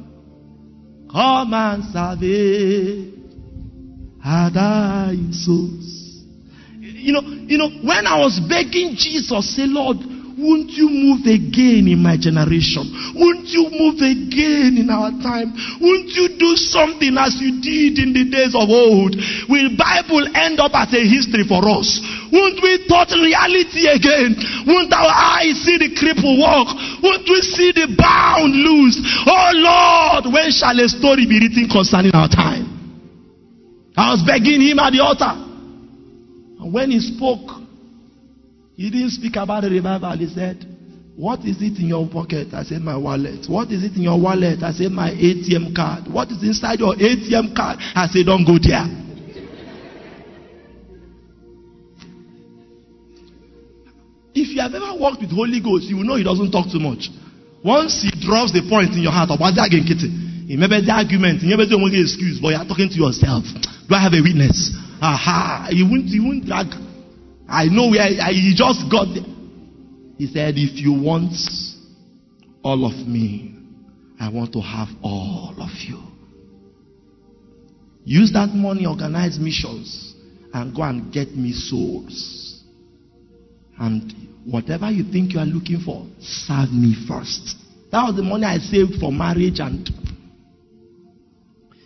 [1.11, 3.11] Come and salvage
[4.23, 6.23] our souls.
[6.79, 9.97] You know, you know, when I was begging Jesus, say, Lord,
[10.41, 12.89] won't you move again in my generation?
[13.13, 15.53] Won't you move again in our time?
[15.77, 19.13] Won't you do something as you did in the days of old?
[19.45, 22.01] Will Bible end up as a history for us?
[22.33, 24.33] Won't we touch reality again?
[24.65, 26.73] Won't our eyes see the cripple walk?
[27.05, 28.97] Won't we see the bound loose?
[29.29, 32.65] Oh Lord, when shall a story be written concerning our time?
[33.95, 35.37] I was begging him at the altar.
[36.57, 37.60] And when he spoke,
[38.81, 40.17] he didn't speak about the revival.
[40.17, 40.65] He said,
[41.15, 42.49] What is it in your pocket?
[42.51, 43.45] I said, My wallet.
[43.45, 44.65] What is it in your wallet?
[44.65, 46.09] I said, My ATM card.
[46.09, 47.77] What is inside your ATM card?
[47.77, 48.89] I said, Don't go there.
[54.33, 56.81] If you have ever worked with Holy Ghost, you will know he doesn't talk too
[56.81, 57.13] much.
[57.61, 60.09] Once he drops the point in your heart, about that again, kitty.
[60.57, 63.45] Remember the argument, never say only excuse, but you are talking to yourself.
[63.45, 64.73] Do I have a witness?
[64.97, 66.73] Aha, you won't, you won't drag.
[67.51, 69.23] I know where I, he just got there.
[70.17, 71.33] He said, If you want
[72.63, 73.55] all of me,
[74.19, 75.99] I want to have all of you.
[78.03, 80.15] Use that money, organize missions,
[80.53, 82.63] and go and get me souls.
[83.77, 84.13] And
[84.45, 87.57] whatever you think you are looking for, serve me first.
[87.91, 89.89] That was the money I saved for marriage and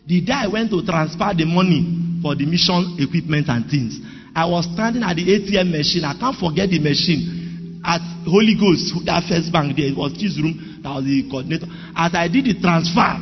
[0.07, 3.97] the day I went to transfer the money for the mission equipment and things,
[4.35, 6.03] I was standing at the ATM machine.
[6.03, 9.87] I can't forget the machine at Holy Ghost, that first bank there.
[9.87, 10.81] It was his room.
[10.83, 11.71] That was the coordinator.
[11.95, 13.15] As I did the transfer,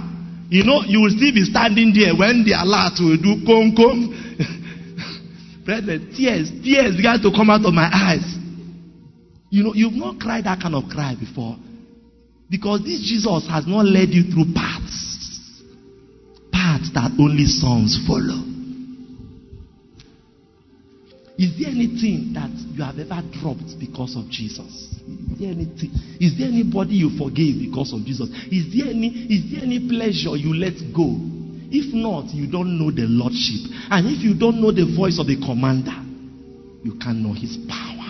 [0.49, 4.09] you know, you will still be standing there when the alert will do come, come.
[5.65, 8.25] Brethren, tears, tears began to come out of my eyes.
[9.53, 11.57] You know, you've not cried that kind of cry before.
[12.49, 15.61] Because this Jesus has not led you through paths.
[16.51, 18.52] Paths that only sons follow.
[21.43, 24.63] Is there anything that you have ever dropped because of Jesus?
[25.03, 25.91] Is there anything?
[26.23, 28.31] Is there anybody you forgave because of Jesus?
[28.47, 31.11] Is there any is there any pleasure you let go?
[31.67, 33.59] If not, you don't know the Lordship.
[33.91, 35.99] And if you don't know the voice of the commander,
[36.79, 38.07] you can't know his power.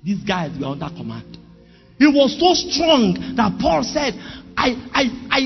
[0.00, 1.36] These guys were under command.
[2.00, 4.16] It was so strong that Paul said,
[4.56, 5.40] I, I, I,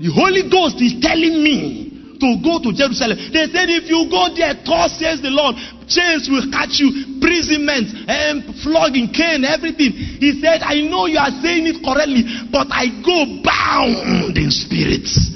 [0.00, 1.83] the Holy Ghost is telling me
[2.20, 3.18] to go to Jerusalem.
[3.32, 5.56] They said, if you go there, thus says the Lord,
[5.86, 9.92] chains will catch you, imprisonment, and flogging, cane, everything.
[10.20, 15.34] He said, I know you are saying it correctly, but I go bound in spirits.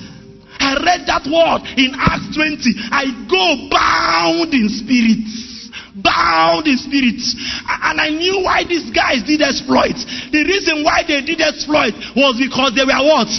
[0.58, 2.60] I read that word in Acts 20.
[2.92, 5.48] I go bound in spirits.
[6.02, 7.34] bound in spirits.
[7.66, 9.96] And I knew why these guys did exploit.
[10.30, 13.30] The reason why they did exploit was because they were what?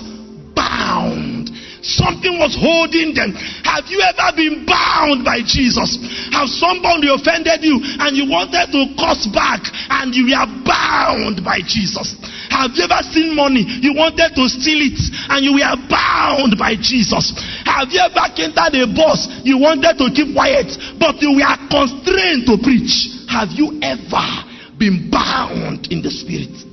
[1.82, 3.32] Something was holding them.
[3.64, 5.96] Have you ever been bound by Jesus?
[6.36, 11.64] Have somebody offended you and you wanted to curse back and you were bound by
[11.64, 12.20] Jesus?
[12.52, 13.64] Have you ever seen money?
[13.80, 15.00] You wanted to steal it
[15.32, 17.32] and you were bound by Jesus.
[17.64, 19.28] Have you ever entered a bus?
[19.48, 20.68] You wanted to keep quiet,
[21.00, 23.24] but you were constrained to preach.
[23.32, 24.28] Have you ever
[24.76, 26.69] been bound in the spirit?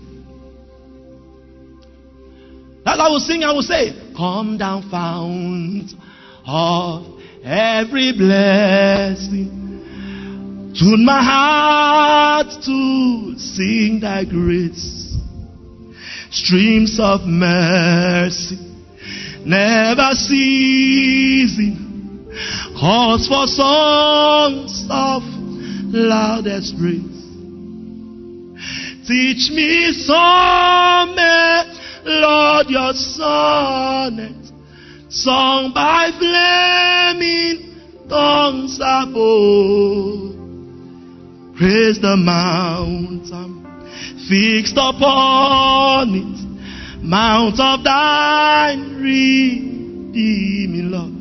[2.87, 5.93] As I will sing, I will say, Come down, fount
[6.47, 9.65] of every blessing.
[10.79, 15.07] Tune my heart to sing thy grace
[16.31, 18.59] streams of mercy,
[19.45, 21.77] never ceasing,
[22.79, 25.23] calls for songs of
[25.93, 27.15] loudest praise.
[29.07, 31.17] Teach me some,
[32.07, 34.53] Lord, your sonnet,
[35.09, 37.75] sung by flaming
[38.09, 40.35] tongues above.
[41.57, 43.57] Praise the mountain
[44.29, 51.13] fixed upon it, mount of thine redeeming love.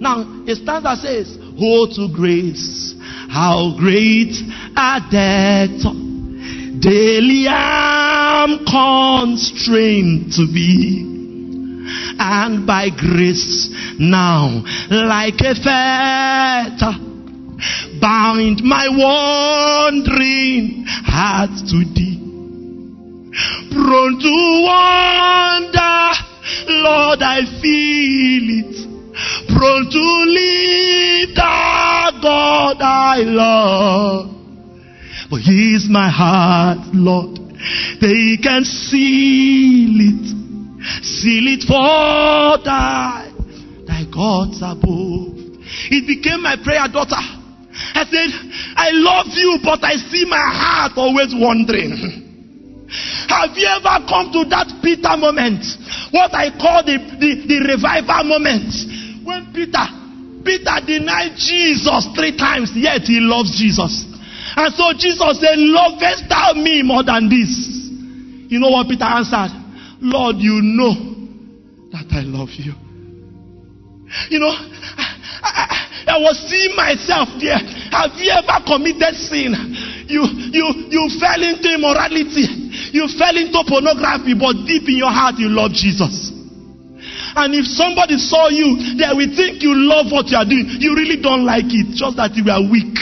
[0.00, 2.94] Now, a stanza says, Oh, to grace,
[3.28, 4.34] how great
[4.76, 5.82] a debt
[6.80, 7.46] daily
[8.42, 11.06] I'm constrained to be.
[12.18, 13.70] And by grace
[14.00, 16.98] now, like a fetter,
[18.00, 22.18] bind my wandering heart to thee.
[23.70, 26.10] Prone to wander,
[26.82, 28.74] Lord, I feel it.
[29.54, 34.30] Prone to leave the God I love.
[35.30, 37.41] But here's my heart, Lord.
[38.00, 40.24] They can seal it.
[41.02, 43.30] Seal it for thy,
[43.86, 45.38] thy gods above.
[45.90, 47.22] It became my prayer, daughter.
[47.94, 48.30] I said,
[48.76, 52.22] I love you, but I see my heart always wandering.
[53.28, 55.64] Have you ever come to that bitter moment?
[56.10, 58.68] What I call the, the, the revival moment.
[59.24, 59.86] When Peter,
[60.44, 64.11] Peter denied Jesus three times, yet he loves Jesus.
[64.56, 67.50] And so Jesus said, Lovest thou me more than this?
[68.52, 69.52] You know what Peter answered?
[70.00, 70.92] Lord, you know
[71.92, 72.74] that I love you.
[74.28, 77.56] You know, I, I, I was seeing myself there.
[77.92, 79.56] Have you ever committed sin?
[80.12, 80.22] you,
[80.52, 82.44] you, you fell into immorality.
[82.92, 86.28] You fell into pornography, but deep in your heart, you love Jesus.
[87.32, 90.68] And if somebody saw you, they will think you love what you are doing.
[90.76, 92.92] You really don't like it, just that you are weak.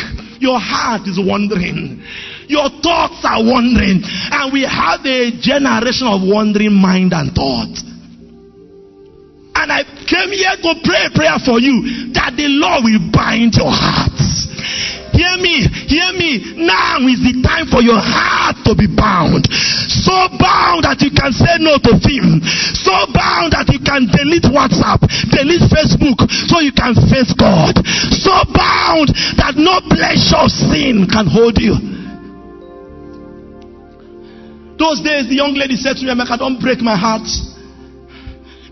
[0.40, 2.02] Your heart is wandering.
[2.48, 4.00] Your thoughts are wandering.
[4.02, 7.76] And we have a generation of wandering mind and thought.
[9.60, 13.52] And I came here to pray a prayer for you that the Lord will bind
[13.54, 14.39] your hearts.
[15.20, 16.64] Hear me, hear me.
[16.64, 19.44] Now is the time for your heart to be bound.
[19.52, 22.40] So bound that you can say no to film.
[22.72, 27.76] So bound that you can delete WhatsApp, delete Facebook, so you can face God.
[28.16, 31.76] So bound that no pleasure of sin can hold you.
[34.80, 37.28] Those days, the young lady said to me, Emeka, don't break my heart.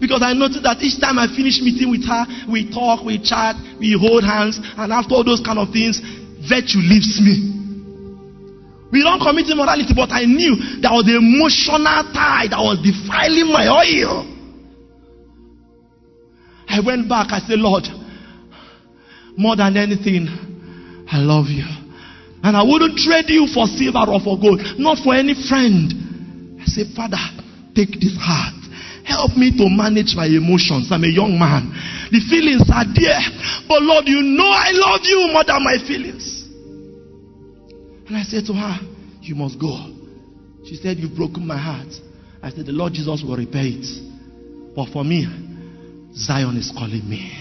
[0.00, 3.60] Because I noticed that each time I finish meeting with her, we talk, we chat,
[3.76, 6.00] we hold hands, and after all those kind of things,
[6.48, 7.58] virtue leaves me.
[8.90, 13.52] We don't commit immorality, but I knew there was the emotional tie that was defiling
[13.52, 14.24] my oil.
[16.68, 17.84] I went back, I said, Lord,
[19.36, 20.28] more than anything,
[21.08, 21.64] I love you.
[22.42, 26.60] And I wouldn't trade you for silver or for gold, not for any friend.
[26.60, 27.20] I said, Father,
[27.74, 28.56] take this heart.
[29.04, 30.92] Help me to manage my emotions.
[30.92, 31.72] I'm a young man.
[32.12, 33.24] The feelings are there.
[33.64, 36.27] But Lord, you know I love you more than my feelings.
[38.08, 38.78] And I said to her,
[39.20, 39.76] You must go.
[40.64, 41.92] She said, You've broken my heart.
[42.42, 43.84] I said, The Lord Jesus will repair it.
[44.74, 45.28] But for me,
[46.14, 47.36] Zion is calling me.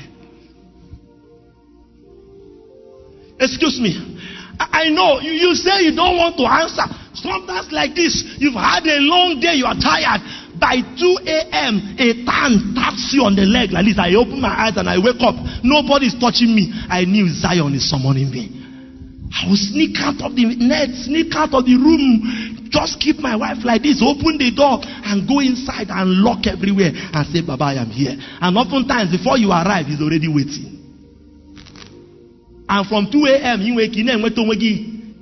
[3.40, 3.96] Excuse me.
[4.60, 6.84] I know you, say you don't want to answer.
[7.14, 10.22] Sometimes like this, you've had a long day, you are tired.
[10.60, 14.00] By 2 a.m., a tan taps you on the leg like this.
[14.02, 15.38] I open my eyes and I wake up.
[15.64, 16.74] Nobody is touching me.
[16.90, 18.57] I knew Zion is summoning me.
[19.34, 23.36] I will sneak out of the net, sneak out of the room, just keep my
[23.36, 27.76] wife like this, open the door and go inside and lock everywhere and say, Baba,
[27.76, 28.16] I am here.
[28.16, 30.78] And oftentimes, before you arrive, he's already waiting.
[32.68, 34.20] And from 2 a.m., you wake in to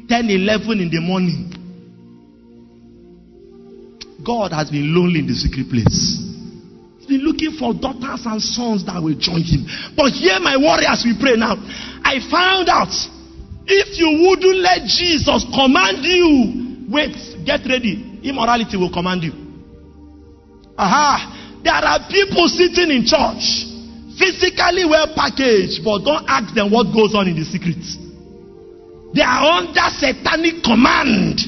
[0.08, 1.52] 10, 11 in the morning.
[4.26, 6.18] God has been lonely in the secret place.
[6.98, 9.70] He's been looking for daughters and sons that will join him.
[9.94, 11.54] But here, my warriors, we pray now.
[12.02, 12.90] I found out
[13.68, 18.22] if you wouldn't let Jesus command you, wait, get ready.
[18.24, 19.34] Immorality will command you.
[20.78, 21.62] Aha.
[21.64, 23.66] There are people sitting in church,
[24.22, 27.82] physically well packaged, but don't ask them what goes on in the secret.
[29.18, 31.42] They are under satanic command.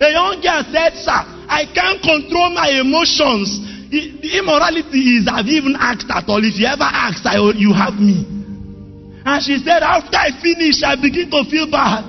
[0.00, 3.64] A young girl said, Sir, I can't control my emotions.
[3.88, 6.44] The immorality is I've even asked at all.
[6.44, 8.37] If you ever ask, I, you have me.
[9.28, 12.08] And she said, After I finish, I begin to feel bad.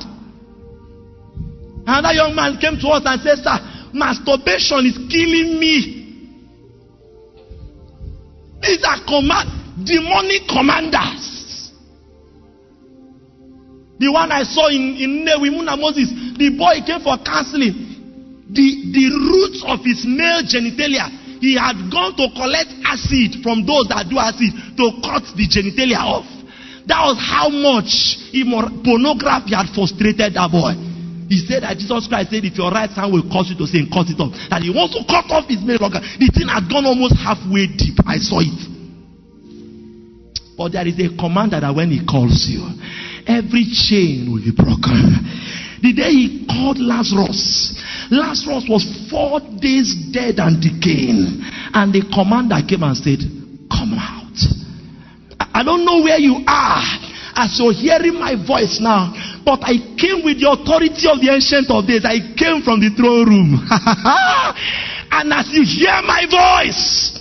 [1.84, 3.60] Another young man came to us and said, Sir,
[3.92, 6.00] masturbation is killing me.
[8.64, 9.52] These are command,
[9.84, 11.76] demonic commanders.
[14.00, 16.08] The one I saw in, in Newimuna Moses,
[16.40, 18.48] the boy came for counseling.
[18.48, 21.12] The, the roots of his male genitalia,
[21.44, 26.00] he had gone to collect acid from those that do acid to cut the genitalia
[26.00, 26.39] off.
[26.90, 28.18] That was how much
[28.82, 30.74] pornography had frustrated that boy.
[31.30, 33.86] He said that Jesus Christ said, if your right hand will cause you to sin,
[33.94, 34.34] cut it off.
[34.50, 36.02] And he wants to cut off his male organ.
[36.02, 38.02] The thing had gone almost halfway deep.
[38.10, 38.58] I saw it.
[40.58, 42.66] But there is a commander that when he calls you,
[43.30, 45.22] every chain will be broken.
[45.86, 47.78] The day he called Lazarus,
[48.10, 48.82] Lazarus was
[49.14, 51.38] four days dead and decaying.
[51.70, 53.39] And the commander came and said.
[55.60, 56.88] I don't know where you are
[57.36, 59.12] as you're hearing my voice now,
[59.44, 62.08] but I came with the authority of the ancient of days.
[62.08, 63.60] I came from the throne room.
[65.12, 67.20] and as you hear my voice,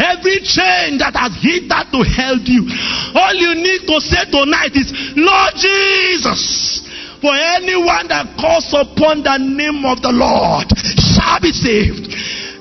[0.00, 2.64] Every chain that has hitherto held you,
[3.12, 6.80] all you need to say tonight is, Lord Jesus,
[7.20, 12.08] for anyone that calls upon the name of the Lord shall be saved.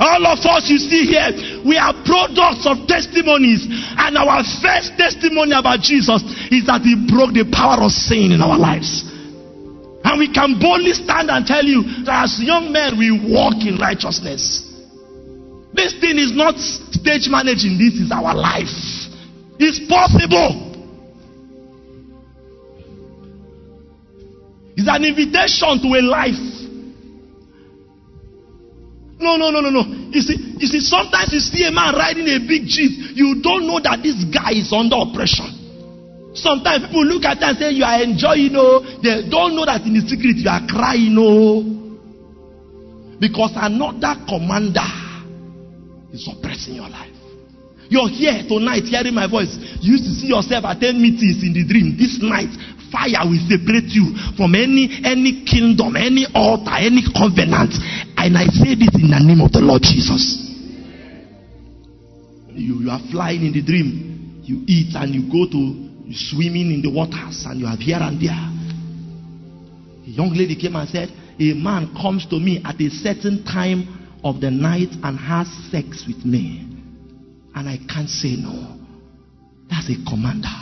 [0.04, 1.32] All of us you see here,
[1.66, 3.68] we are products of testimonies.
[3.70, 8.42] And our first testimony about Jesus is that he broke the power of sin in
[8.42, 9.04] our lives.
[10.04, 13.78] And we can boldly stand and tell you that as young men we walk in
[13.78, 14.66] righteousness.
[15.74, 18.74] This thing is not stage managing, this is our life.
[19.60, 20.70] It's possible.
[24.76, 26.59] It's an invitation to a life.
[29.20, 29.84] No, no, no, no, no.
[30.12, 33.68] You see, you see, sometimes you see a man riding a big jeep, you don't
[33.68, 36.32] know that this guy is under oppression.
[36.34, 39.84] Sometimes people look at that and say you are enjoying, oh, they don't know that
[39.84, 41.68] in the secret you are crying, oh.
[43.20, 44.88] Because another commander
[46.16, 47.12] is oppressing your life.
[47.90, 49.52] You're here tonight hearing my voice.
[49.82, 51.98] You used to see yourself attend meetings in the dream.
[51.98, 52.54] This night,
[52.94, 57.74] fire will separate you from any any kingdom, any altar, any covenant.
[58.20, 60.44] And I say this in the name of the Lord Jesus.
[62.52, 64.44] You, you are flying in the dream.
[64.44, 68.20] You eat and you go to swimming in the waters and you are here and
[68.20, 68.36] there.
[70.04, 71.08] A young lady came and said,
[71.40, 76.04] A man comes to me at a certain time of the night and has sex
[76.06, 76.68] with me.
[77.56, 78.84] And I can't say no.
[79.72, 80.60] That's a commander.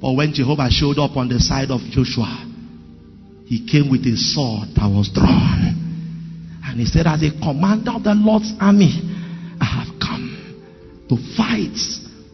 [0.00, 2.48] But when Jehovah showed up on the side of Joshua,
[3.48, 5.72] he came with a sword that was drawn.
[6.68, 8.92] And he said, As a commander of the Lord's army,
[9.56, 10.36] I have come
[11.08, 11.72] to fight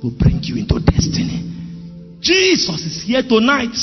[0.02, 2.18] to bring you into destiny.
[2.18, 3.78] Jesus is here tonight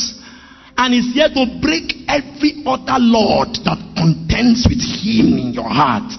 [0.75, 6.11] and is here to break every other Lord that contends with him in your heart.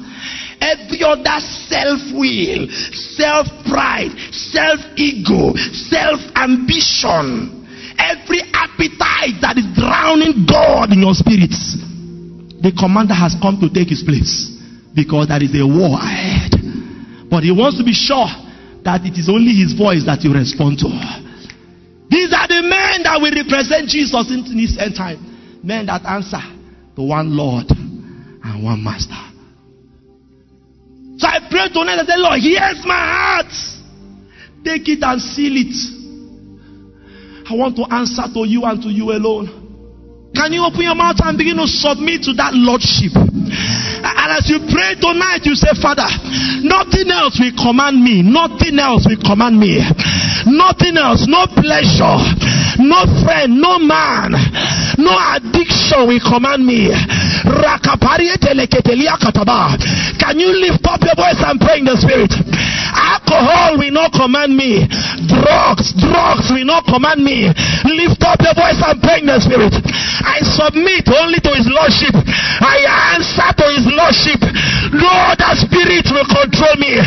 [0.64, 2.72] Every other self will,
[3.20, 5.52] self pride, self ego,
[5.92, 7.68] self ambition,
[8.00, 8.40] every
[8.82, 11.78] appetite that is drowning God in your spirits,
[12.58, 14.50] the commander has come to take his place
[14.94, 16.58] because there is a war ahead.
[17.30, 18.26] But he wants to be sure
[18.82, 20.90] that it is only his voice that you respond to.
[22.10, 25.62] These are the men that will represent Jesus in this end time.
[25.62, 26.42] Men that answer
[26.98, 29.16] to one Lord and one Master.
[31.16, 33.52] So I pray tonight and say, Lord, here's my heart.
[34.66, 36.01] Take it and seal it.
[37.48, 39.62] I want to answer to you and to you alone.
[40.34, 43.12] Can you open your mouth and begin to submit to that Lordship?
[43.12, 46.08] And as you pray tonight, you say, Father,
[46.64, 48.24] nothing else will command me.
[48.24, 49.76] Nothing else will command me.
[50.48, 51.28] Nothing else.
[51.28, 52.16] No pleasure.
[52.80, 53.60] No friend.
[53.60, 54.32] No man.
[54.96, 56.88] No addiction will command me.
[60.18, 62.32] Can you lift up your voice and pray in the spirit?
[62.92, 64.88] Alcohol will not command me.
[65.28, 67.48] Drugs, drugs will not command me.
[67.88, 69.74] Lift up your voice and pray in the spirit.
[70.22, 72.14] I submit only to his lordship.
[72.16, 72.84] I
[73.16, 74.40] answer to his lordship.
[74.92, 77.00] Lord, the spirit will control me.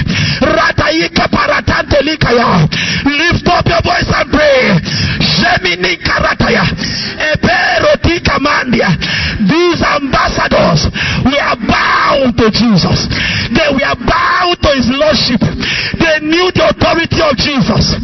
[3.05, 4.77] Lift up your voice and pray.
[5.21, 6.65] Gemini karataya.
[7.15, 8.19] Eberoti
[8.75, 10.87] These ambassadors,
[11.23, 13.07] we are bound to Jesus.
[13.51, 15.41] They were bound to his lordship.
[15.99, 17.95] They knew the authority of Jesus.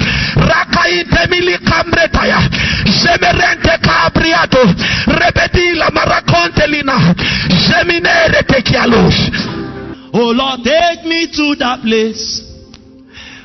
[10.14, 12.43] Oh Lord, take me to that place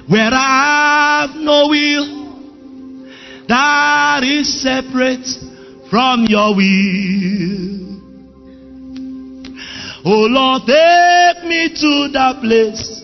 [0.08, 2.16] where I have no will
[3.48, 5.26] that is separate
[5.90, 7.86] from your will.
[10.04, 13.02] Oh Lord, take me to that place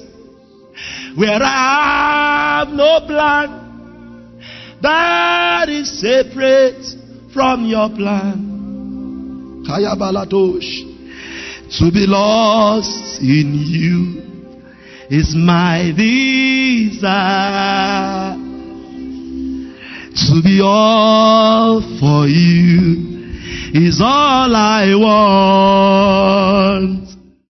[1.16, 3.62] where I have no plan
[4.82, 6.82] that is separate
[7.32, 9.62] from your plan.
[9.64, 10.90] Kaya balatosh.
[11.78, 14.22] To be lost in you
[15.08, 15.92] is my
[16.96, 17.12] desire.
[20.14, 23.32] To be all for you
[23.72, 27.08] is all I want.